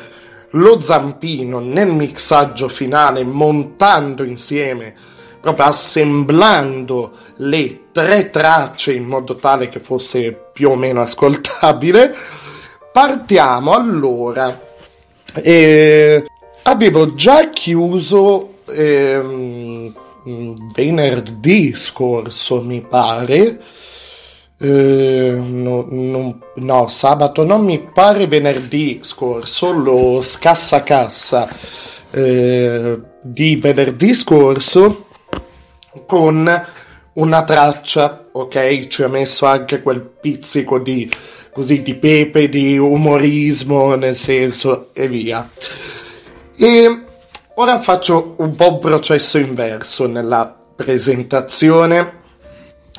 [0.50, 4.94] lo zampino nel mixaggio finale montando insieme,
[5.40, 12.14] proprio assemblando le tre tracce in modo tale che fosse più o meno ascoltabile.
[12.92, 14.60] Partiamo allora.
[15.34, 16.24] Eh,
[16.62, 19.92] avevo già chiuso ehm,
[20.24, 23.60] venerdì scorso, mi pare.
[24.56, 31.48] Eh, no, no, no, sabato non mi pare venerdì scorso, lo scassacassa
[32.10, 35.06] eh, di venerdì scorso
[36.06, 36.66] con
[37.14, 38.86] una traccia, ok?
[38.86, 41.10] Ci ha messo anche quel pizzico di
[41.52, 45.48] così di pepe, di umorismo, nel senso e via.
[46.56, 47.03] E
[47.56, 52.22] ora faccio un po' un processo inverso nella presentazione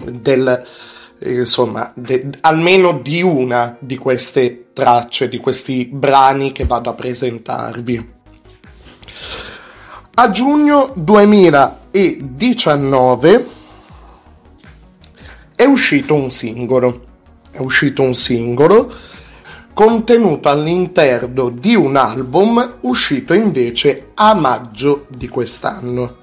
[0.03, 0.65] del
[1.19, 8.13] insomma, de, almeno di una di queste tracce, di questi brani che vado a presentarvi.
[10.15, 13.47] A giugno 2019
[15.55, 17.13] è uscito un singolo
[17.55, 18.93] è uscito un singolo
[19.75, 26.15] contenuto all'interno di un album uscito invece a maggio di quest'anno.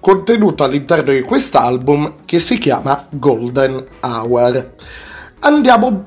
[0.00, 4.74] Contenuto all'interno di quest'album che si chiama Golden Hour.
[5.40, 6.06] Andiamo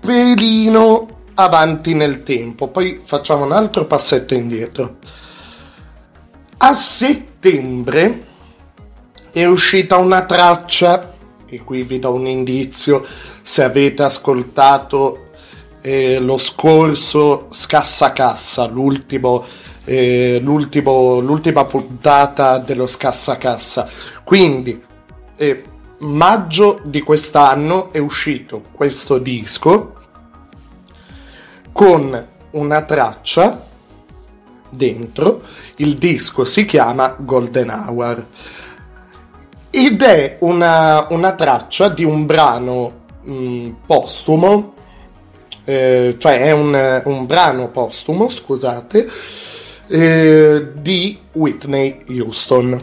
[0.00, 4.96] pelino avanti nel tempo, poi facciamo un altro passetto indietro.
[6.56, 8.24] A settembre
[9.30, 11.13] è uscita una traccia
[11.54, 13.06] e qui vi do un indizio
[13.42, 15.28] se avete ascoltato
[15.80, 19.44] eh, lo scorso Scassacassa, l'ultimo,
[19.84, 23.88] eh, l'ultimo, l'ultima puntata dello Scassacassa.
[24.24, 24.82] Quindi,
[25.36, 25.64] eh,
[25.98, 29.94] maggio di quest'anno è uscito questo disco
[31.70, 33.66] con una traccia
[34.70, 35.42] dentro.
[35.76, 38.26] Il disco si chiama Golden Hour
[39.76, 44.72] ed è una, una traccia di un brano mh, postumo,
[45.64, 49.10] eh, cioè è un, un, brano postumo, scusate,
[49.88, 52.80] eh, di Whitney Houston.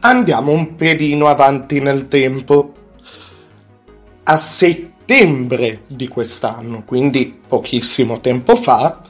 [0.00, 2.74] Andiamo un pelino avanti nel tempo.
[4.24, 9.00] A settembre di quest'anno, quindi pochissimo tempo fa,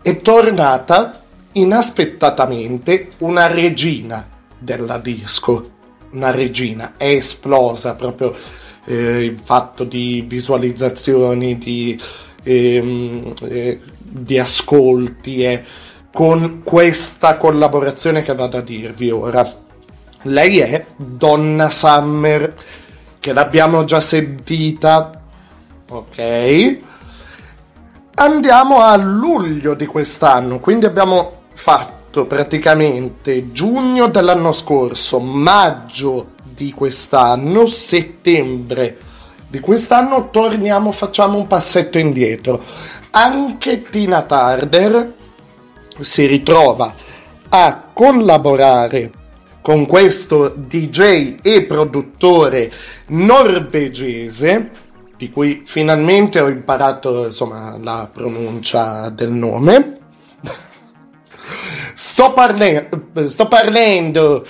[0.00, 1.20] è tornata
[1.52, 5.70] inaspettatamente una regina della disco,
[6.12, 8.34] una regina, è esplosa proprio
[8.84, 12.00] eh, in fatto di visualizzazioni, di,
[12.42, 15.64] ehm, eh, di ascolti, eh,
[16.12, 19.58] con questa collaborazione che vado a dirvi ora.
[20.22, 22.54] Lei è Donna Summer,
[23.18, 25.22] che l'abbiamo già sentita,
[25.88, 26.78] ok?
[28.16, 36.72] Andiamo a luglio di quest'anno, quindi abbiamo fatto fatto praticamente giugno dell'anno scorso, maggio di
[36.72, 38.98] quest'anno, settembre
[39.46, 42.62] di quest'anno, torniamo, facciamo un passetto indietro.
[43.10, 45.12] Anche Tina Turner
[46.00, 46.92] si ritrova
[47.48, 49.12] a collaborare
[49.60, 52.72] con questo DJ e produttore
[53.08, 54.70] norvegese,
[55.16, 59.98] di cui finalmente ho imparato insomma, la pronuncia del nome.
[62.02, 62.88] Sto, parle-
[63.28, 64.46] sto parlando,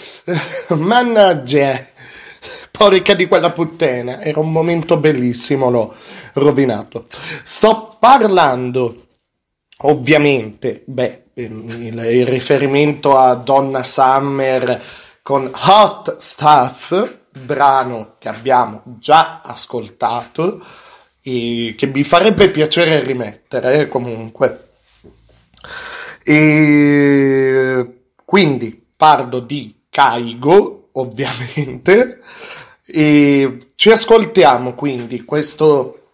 [0.69, 1.85] mannaggia,
[2.71, 5.93] porca di quella puttana, era un momento bellissimo, l'ho
[6.35, 7.09] rovinato.
[7.43, 9.07] Sto parlando,
[9.79, 14.81] ovviamente, beh, il, il riferimento a Donna Summer
[15.21, 20.65] con Hot Stuff, brano che abbiamo già ascoltato
[21.21, 24.69] e che mi farebbe piacere rimettere eh, comunque.
[26.33, 27.87] E
[28.25, 32.21] quindi parlo di Kaigo, ovviamente,
[32.87, 36.13] e ci ascoltiamo quindi questo,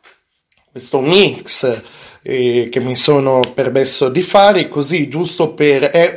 [0.73, 1.83] questo mix
[2.23, 6.15] eh, che mi sono permesso di fare così giusto per è,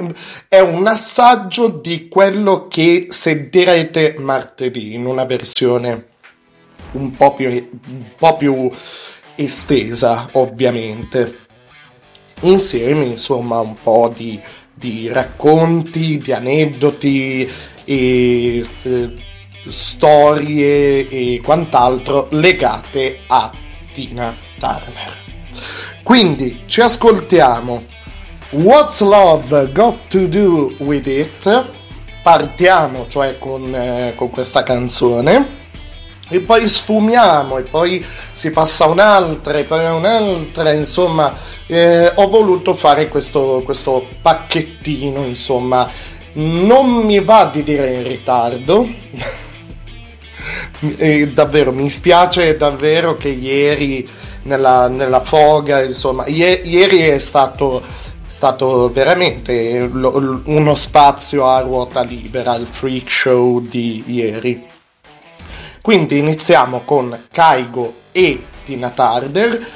[0.47, 6.07] è un assaggio di quello che sentirete martedì in una versione
[6.93, 8.71] un po' più, un po più
[9.35, 11.47] estesa ovviamente
[12.41, 14.39] insieme insomma un po' di,
[14.73, 17.49] di racconti di aneddoti
[17.83, 19.15] e eh,
[19.67, 23.51] storie e quant'altro legate a
[23.93, 25.17] Tina Turner.
[26.03, 27.97] Quindi ci ascoltiamo.
[28.51, 31.65] What's Love Got to Do with It?
[32.23, 35.57] Partiamo cioè con, eh, con questa canzone
[36.30, 42.11] e poi sfumiamo e poi si passa a un'altra e poi a un'altra insomma eh,
[42.15, 45.89] ho voluto fare questo, questo pacchettino insomma.
[46.32, 48.88] Non mi va di dire in ritardo.
[51.34, 54.07] Davvero mi spiace davvero che ieri
[54.43, 57.82] nella, nella foga insomma I- ieri è stato,
[58.25, 64.68] stato veramente lo, uno spazio a ruota libera il freak show di ieri
[65.82, 69.67] quindi iniziamo con Kaigo e Tina Turner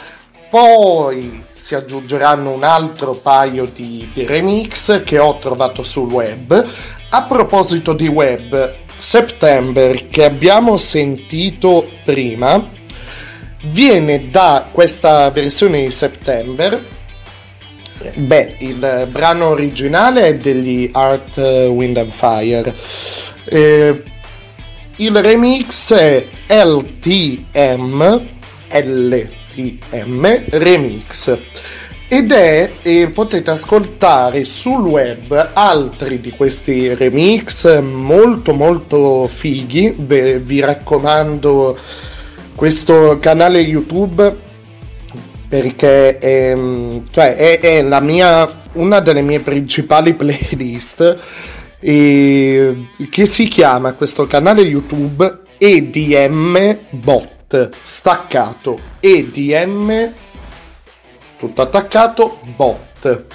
[0.54, 6.68] poi si aggiungeranno un altro paio di, di remix che ho trovato sul web.
[7.10, 12.70] A proposito di web September che abbiamo sentito prima
[13.64, 16.80] viene da questa versione di September.
[18.14, 22.76] Beh il brano originale è degli Art Wind and Fire.
[23.46, 24.04] Eh,
[24.98, 28.22] il remix è LTM
[28.74, 31.38] LTM Remix.
[32.08, 39.90] Ed è e potete ascoltare sul web altri di questi remix molto molto fighi.
[39.90, 41.78] Beh, vi raccomando
[42.56, 44.52] questo canale youtube
[45.48, 46.56] perché è,
[47.10, 51.18] cioè è, è mia una delle mie principali playlist
[51.84, 58.80] e, che si chiama questo canale youtube EDM Bot staccato.
[59.02, 60.12] EDM
[61.38, 63.26] tutto attaccato bot.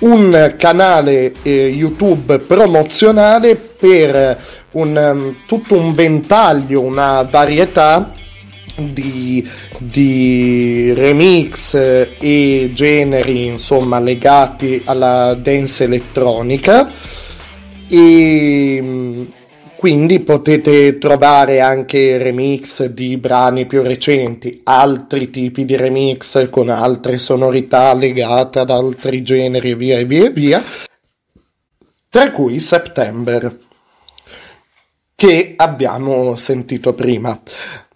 [0.00, 4.40] Un canale eh, youtube promozionale per
[4.72, 8.12] un, um, tutto un ventaglio una varietà
[8.76, 9.48] di,
[9.78, 16.90] di remix e generi insomma legati alla dance elettronica
[17.88, 19.26] e
[19.78, 27.18] quindi potete trovare anche remix di brani più recenti, altri tipi di remix con altre
[27.18, 30.64] sonorità legate ad altri generi e via e via e via,
[32.08, 33.56] tra cui September,
[35.14, 37.40] che abbiamo sentito prima.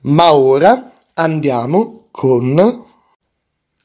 [0.02, 2.84] Ma ora andiamo con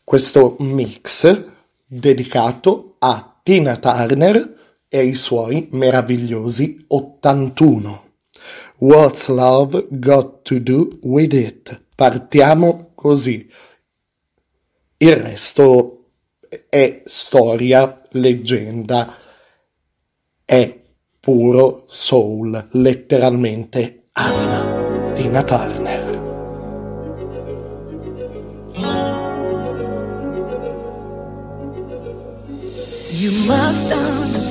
[0.04, 1.46] questo mix
[1.86, 4.57] dedicato a Tina Turner
[4.90, 8.04] e i suoi meravigliosi 81.
[8.78, 11.82] What's Love Got to Do with It?
[11.96, 13.50] Partiamo così.
[14.98, 16.06] Il resto
[16.70, 19.16] è storia, leggenda,
[20.46, 20.80] è
[21.20, 26.16] puro soul, letteralmente anima di Turner.
[33.20, 34.17] You must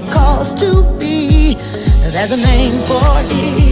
[0.00, 1.54] that calls to be.
[1.54, 3.65] There's a name for it.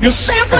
[0.00, 0.59] The best.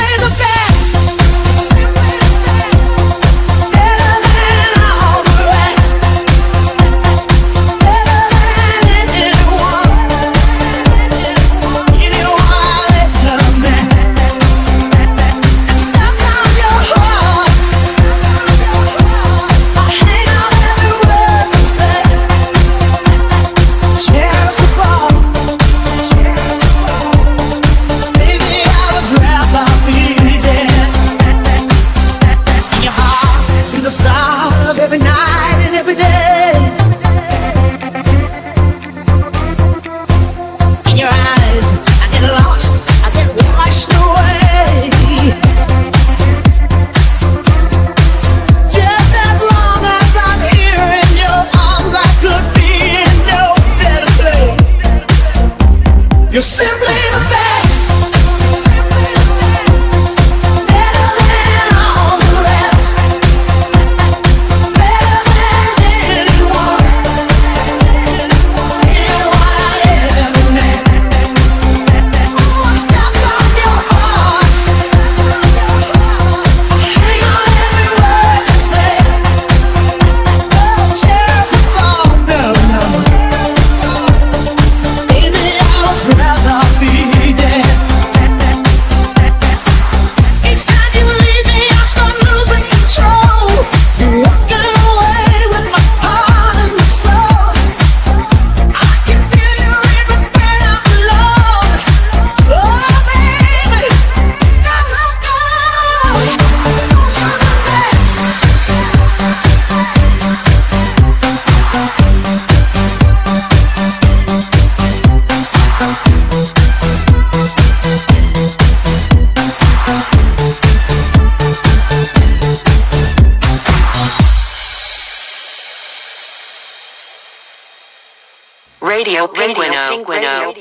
[130.02, 130.52] Pinguino.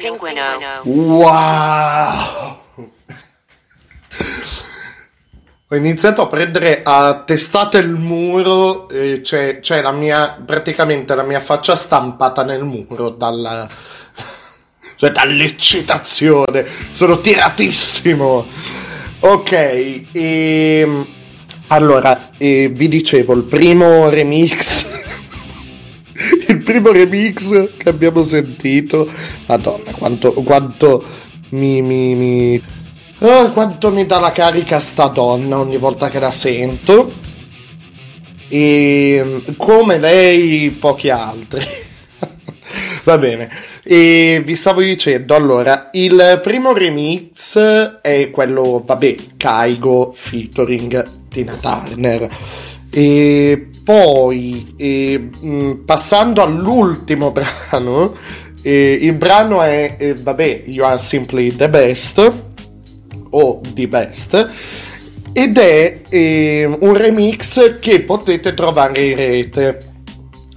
[0.83, 2.57] Wow!
[5.71, 11.21] Ho iniziato a prendere a testate il muro, e c'è, c'è la mia, praticamente la
[11.23, 13.67] mia faccia stampata nel muro dalla,
[14.95, 16.65] cioè dall'eccitazione.
[16.91, 18.47] Sono tiratissimo.
[19.19, 19.51] Ok,
[20.11, 21.05] e,
[21.67, 24.88] allora, e vi dicevo, il primo remix
[26.69, 29.09] primo remix che abbiamo sentito.
[29.47, 31.03] Madonna, quanto, quanto
[31.49, 32.61] mi, mi, mi-
[33.19, 37.11] ah, quanto mi dà la carica sta donna ogni volta che la sento.
[38.47, 41.65] E come lei, pochi altri.
[43.03, 43.49] Va bene.
[43.83, 47.57] E vi stavo dicendo, allora, il primo remix
[48.01, 52.29] è quello, vabbè, Kaigo featuring Tina Turner.
[52.91, 58.15] E poi, eh, mh, passando all'ultimo brano,
[58.61, 62.31] eh, il brano è, eh, vabbè, You Are Simply the Best,
[63.31, 64.51] o The Best,
[65.31, 66.01] ed è
[66.65, 69.79] un remix che potete trovare in rete.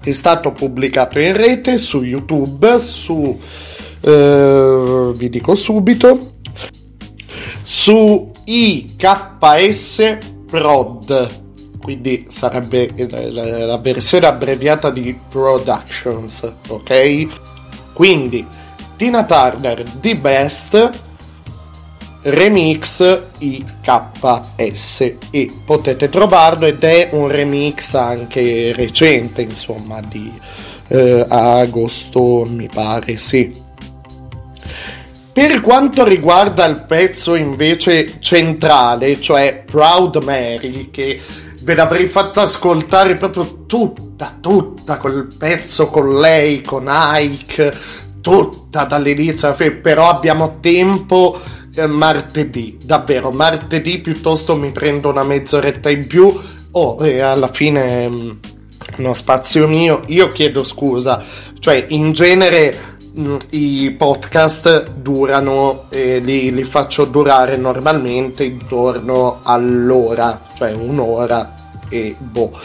[0.02, 3.38] È stato pubblicato in rete su YouTube, su,
[4.00, 6.32] eh, vi dico subito,
[7.62, 11.41] su IKS Prod,
[11.82, 17.26] quindi sarebbe la, la- versione abbreviata di Productions, ok?
[17.92, 18.46] Quindi
[18.96, 20.90] Tina Turner The Best
[22.22, 30.32] Remix IKS e potete trovarlo ed è un remix anche recente, insomma, di
[30.86, 33.60] eh, agosto, mi pare, sì.
[35.32, 41.20] Per quanto riguarda il pezzo invece centrale, cioè Proud Mary, che
[41.62, 47.74] ve l'avrei fatto ascoltare proprio tutta, tutta quel pezzo con lei, con Ike,
[48.20, 51.40] tutta dall'inizio alla fine, però abbiamo tempo
[51.74, 56.38] eh, martedì, davvero, martedì piuttosto mi prendo una mezz'oretta in più,
[56.72, 58.30] oh, e alla fine mm,
[58.98, 61.22] uno spazio mio, io chiedo scusa,
[61.58, 62.91] cioè in genere mh,
[63.50, 71.54] i podcast durano, eh, li, li faccio durare normalmente intorno all'ora, cioè un'ora
[71.88, 72.58] e boh,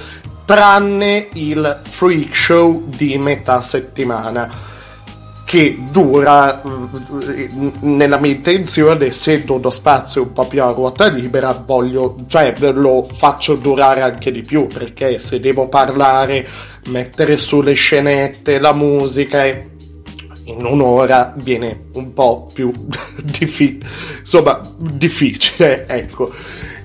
[0.45, 4.75] tranne il freak show di metà settimana
[5.43, 11.53] che dura eh, nella mia intenzione essendo uno spazio un po' più a ruota libera
[11.65, 16.45] voglio cioè lo faccio durare anche di più perché se devo parlare
[16.87, 19.76] mettere sulle scenette la musica e
[20.47, 22.71] in un'ora viene un po' più
[23.21, 23.79] diffi-
[24.19, 26.31] insomma, difficile, ecco.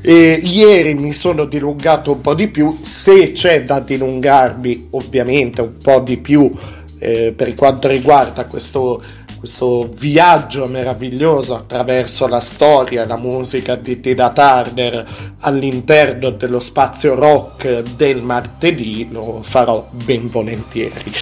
[0.00, 5.78] E ieri mi sono dilungato un po' di più, se c'è da dilungarmi ovviamente un
[5.78, 6.50] po' di più
[6.98, 9.00] eh, per quanto riguarda questo,
[9.38, 15.06] questo viaggio meraviglioso attraverso la storia e la musica di Tina Turner
[15.40, 21.12] all'interno dello spazio rock del martedì, lo farò ben volentieri.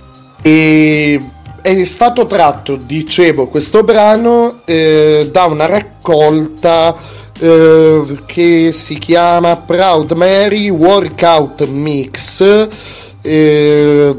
[0.42, 1.20] E
[1.62, 6.96] è stato tratto, dicevo, questo brano eh, da una raccolta
[7.38, 12.68] eh, che si chiama Proud Mary Workout Mix
[13.22, 14.16] eh,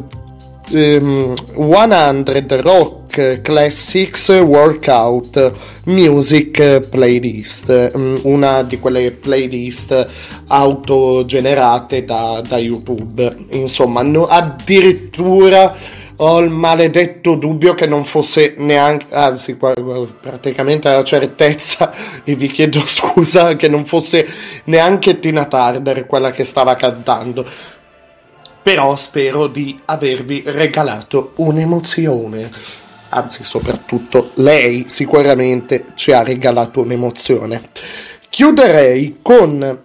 [0.71, 5.53] ehm, 100 Rock Classics Workout
[5.85, 10.07] Music Playlist, mm, una di quelle playlist
[10.47, 13.45] autogenerate da, da YouTube.
[13.49, 15.75] Insomma, no- addirittura
[16.23, 21.93] ho il maledetto dubbio che non fosse neanche, anzi, praticamente la certezza,
[22.23, 24.27] e vi chiedo scusa, che non fosse
[24.65, 27.45] neanche Tina Turner quella che stava cantando.
[28.61, 32.51] Però spero di avervi regalato un'emozione.
[33.09, 37.69] Anzi, soprattutto lei sicuramente ci ha regalato un'emozione.
[38.29, 39.83] Chiuderei con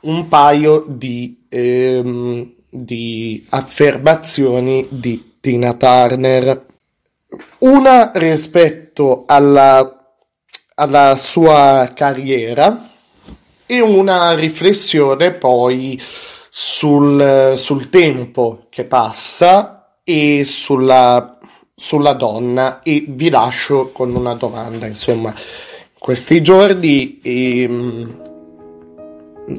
[0.00, 6.64] un paio di, ehm, di affermazioni di Tina Turner.
[7.58, 10.16] Una rispetto alla,
[10.76, 12.88] alla sua carriera
[13.66, 16.02] e una riflessione poi
[16.48, 21.38] sul, sul tempo che passa e sulla,
[21.76, 25.34] sulla donna e vi lascio con una domanda insomma
[25.98, 28.33] questi giorni ehm,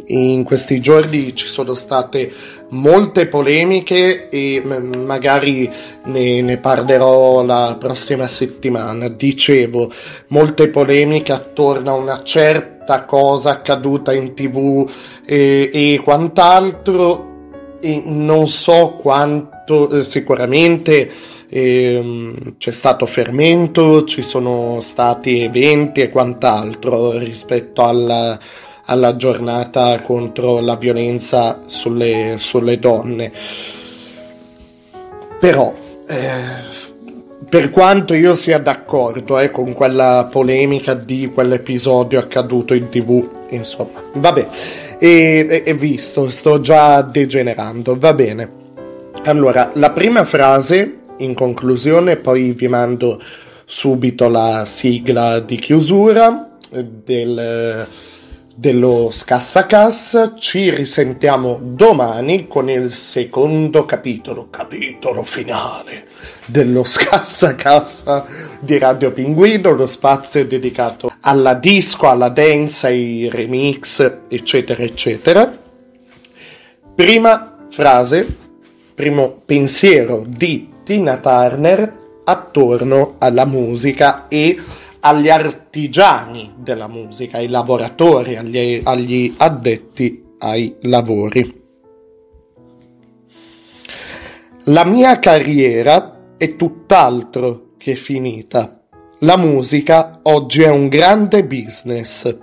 [0.08, 2.32] in questi giorni ci sono state
[2.70, 5.70] molte polemiche e magari
[6.06, 9.08] ne, ne parlerò la prossima settimana.
[9.10, 9.92] Dicevo,
[10.28, 14.90] molte polemiche attorno a una certa cosa accaduta in tv
[15.26, 17.34] e, e quant'altro.
[17.80, 21.12] E non so quanto, eh, sicuramente
[21.50, 28.40] ehm, c'è stato fermento, ci sono stati eventi e quant'altro rispetto alla
[28.86, 33.32] alla giornata contro la violenza sulle, sulle donne.
[35.40, 35.74] Però,
[36.08, 36.84] eh,
[37.50, 44.02] per quanto io sia d'accordo eh, con quella polemica di quell'episodio accaduto in tv, insomma,
[44.14, 44.48] vabbè,
[44.98, 48.64] e, e, visto, sto già degenerando, va bene.
[49.26, 53.22] Allora, la prima frase in conclusione, poi vi mando
[53.66, 57.88] subito la sigla di chiusura eh, del
[58.56, 60.34] dello Scassacassa.
[60.34, 66.08] Ci risentiamo domani con il secondo capitolo, capitolo finale
[66.46, 68.26] dello Scassacassa
[68.62, 75.64] di Radio Pinguino, lo spazio dedicato alla disco, alla dance, ai remix, eccetera, eccetera.
[76.96, 78.38] Prima frase,
[78.96, 84.58] primo pensiero di Tina Turner attorno alla musica e
[85.06, 91.64] agli artigiani della musica, ai lavoratori, agli, agli addetti ai lavori.
[94.64, 98.82] La mia carriera è tutt'altro che finita.
[99.20, 102.36] La musica oggi è un grande business.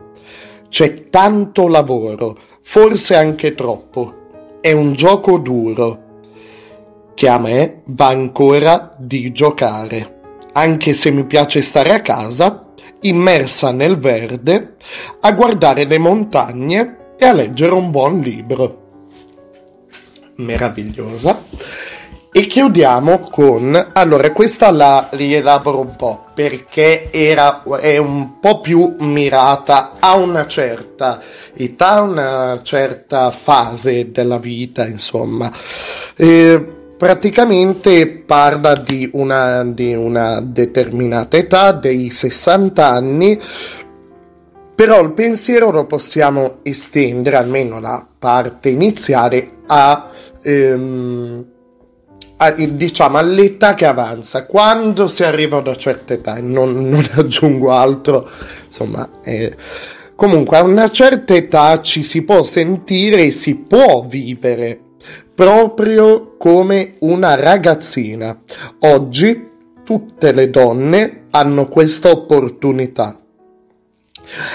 [0.69, 4.61] C'è tanto lavoro, forse anche troppo.
[4.61, 5.99] È un gioco duro
[7.15, 10.12] che a me va ancora di giocare
[10.53, 12.67] anche se mi piace stare a casa,
[13.01, 14.77] immersa nel verde,
[15.21, 18.81] a guardare le montagne e a leggere un buon libro.
[20.37, 21.41] Meravigliosa.
[22.35, 23.91] E chiudiamo con...
[23.93, 30.47] Allora, questa la rielaboro un po' perché era, è un po' più mirata a una
[30.47, 31.21] certa
[31.55, 35.53] età, una certa fase della vita, insomma.
[36.17, 43.41] Eh, praticamente parla di una, di una determinata età, dei 60 anni,
[44.73, 50.11] però il pensiero lo possiamo estendere, almeno la parte iniziale, a,
[50.43, 51.45] ehm,
[52.37, 54.47] a, diciamo all'età che avanza.
[54.47, 58.31] Quando si arriva ad una certa età, e non, non aggiungo altro,
[58.65, 59.57] insomma, eh,
[60.15, 64.91] comunque a una certa età ci si può sentire e si può vivere
[65.35, 68.41] proprio come una ragazzina.
[68.81, 69.51] Oggi
[69.85, 73.19] tutte le donne hanno questa opportunità.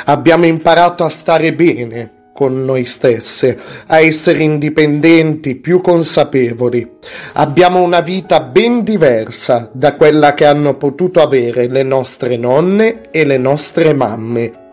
[0.05, 3.57] Abbiamo imparato a stare bene con noi stesse,
[3.87, 6.87] a essere indipendenti, più consapevoli.
[7.33, 13.25] Abbiamo una vita ben diversa da quella che hanno potuto avere le nostre nonne e
[13.25, 14.65] le nostre mamme.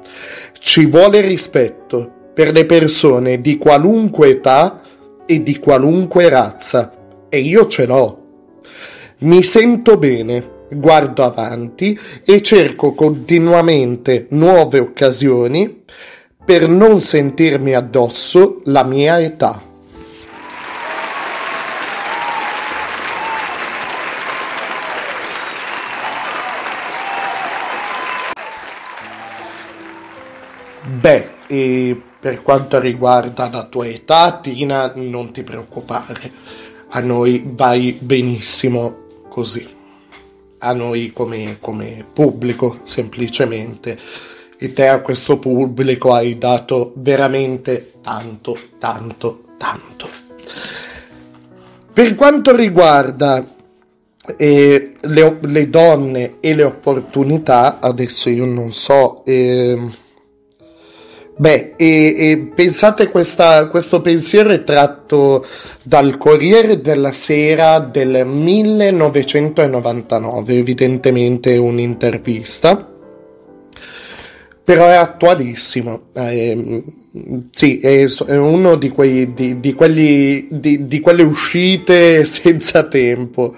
[0.58, 4.82] Ci vuole rispetto per le persone di qualunque età
[5.26, 6.92] e di qualunque razza.
[7.28, 8.22] E io ce l'ho.
[9.18, 15.82] Mi sento bene, guardo avanti e cerco continuamente nuove occasioni
[16.44, 19.72] per non sentirmi addosso la mia età.
[31.00, 36.32] Beh, e per quanto riguarda la tua età, Tina, non ti preoccupare,
[36.88, 38.96] a noi vai benissimo
[39.28, 39.68] così,
[40.60, 43.98] a noi come, come pubblico semplicemente.
[44.56, 50.08] E te a questo pubblico hai dato veramente tanto, tanto, tanto.
[51.92, 53.46] Per quanto riguarda
[54.38, 59.22] eh, le, le donne e le opportunità, adesso io non so...
[59.26, 59.96] ehm,
[61.36, 65.44] Beh, e, e pensate questa, questo pensiero è tratto
[65.82, 72.88] dal Corriere della Sera del 1999, evidentemente un'intervista,
[74.62, 76.02] però è attualissimo.
[76.12, 76.84] Eh,
[77.50, 83.56] sì, è, è uno di, quei, di, di, quelli, di quelle uscite senza tempo.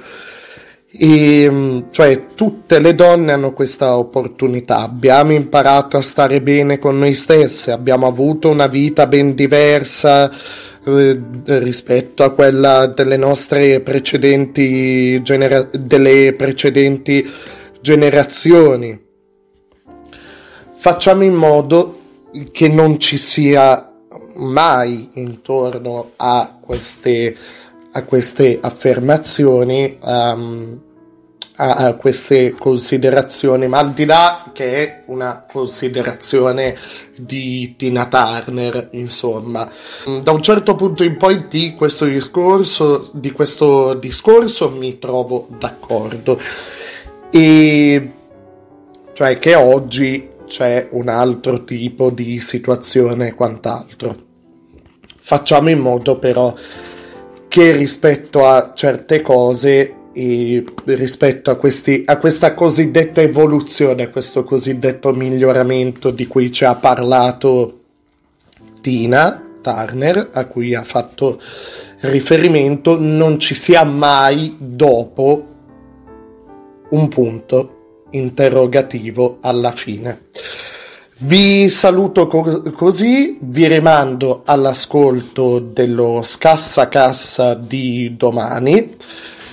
[0.99, 7.13] E, cioè tutte le donne hanno questa opportunità, abbiamo imparato a stare bene con noi
[7.13, 10.31] stesse, abbiamo avuto una vita ben diversa
[10.85, 17.29] eh, rispetto a quella delle nostre precedenti, genera- delle precedenti
[17.81, 19.05] generazioni.
[20.77, 22.01] Facciamo in modo
[22.53, 23.93] che non ci sia
[24.37, 27.37] mai intorno a queste,
[27.93, 30.81] a queste affermazioni um,
[31.57, 36.77] a, queste considerazioni, ma al di là che è una considerazione
[37.17, 39.71] di Tina Turner, insomma,
[40.23, 46.39] da un certo punto in poi di questo discorso, di questo discorso mi trovo d'accordo.
[47.31, 48.13] E
[49.13, 54.25] cioè che oggi c'è un altro tipo di situazione e quant'altro.
[55.17, 56.55] Facciamo in modo però
[57.49, 64.45] che rispetto a certe cose e rispetto a, questi, a questa cosiddetta evoluzione, a questo
[64.45, 67.81] cosiddetto miglioramento di cui ci ha parlato
[68.81, 71.39] Tina Turner, a cui ha fatto
[72.01, 75.45] riferimento, non ci sia mai dopo
[76.89, 80.29] un punto interrogativo alla fine.
[81.19, 88.97] Vi saluto co- così, vi rimando all'ascolto dello scassa cassa di domani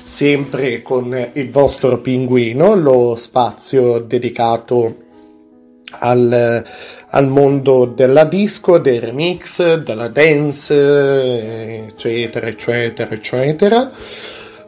[0.03, 4.95] sempre con il vostro pinguino, lo spazio dedicato
[5.99, 6.63] al,
[7.07, 13.91] al mondo della disco, dei remix, della dance, eccetera, eccetera, eccetera.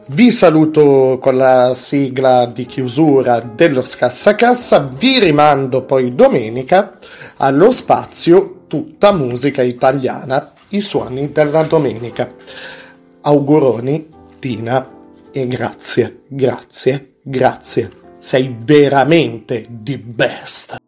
[0.08, 6.96] Vi saluto con la sigla di chiusura dello Scassacassa, vi rimando poi domenica
[7.38, 12.28] allo spazio tutta musica italiana, i suoni della domenica.
[13.22, 14.08] Auguroni,
[14.38, 14.94] Tina
[15.36, 17.90] e grazie, grazie, grazie.
[18.18, 20.85] Sei veramente di best.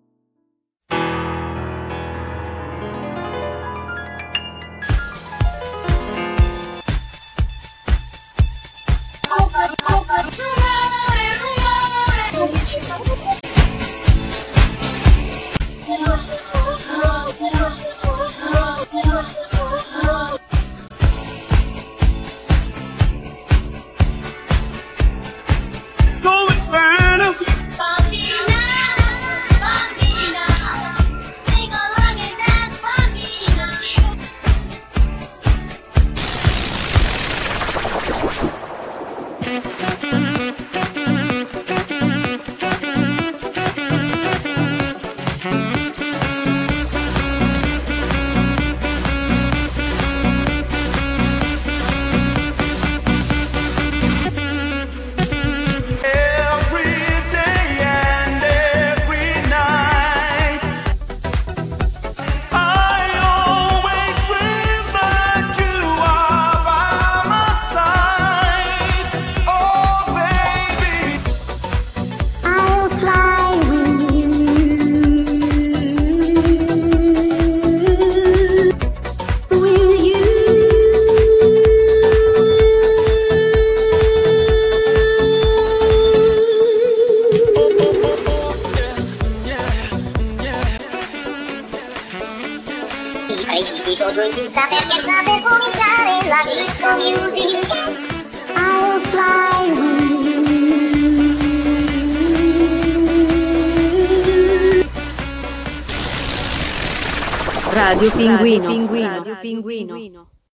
[108.37, 108.69] Pinguino.
[108.69, 109.25] Pinguino.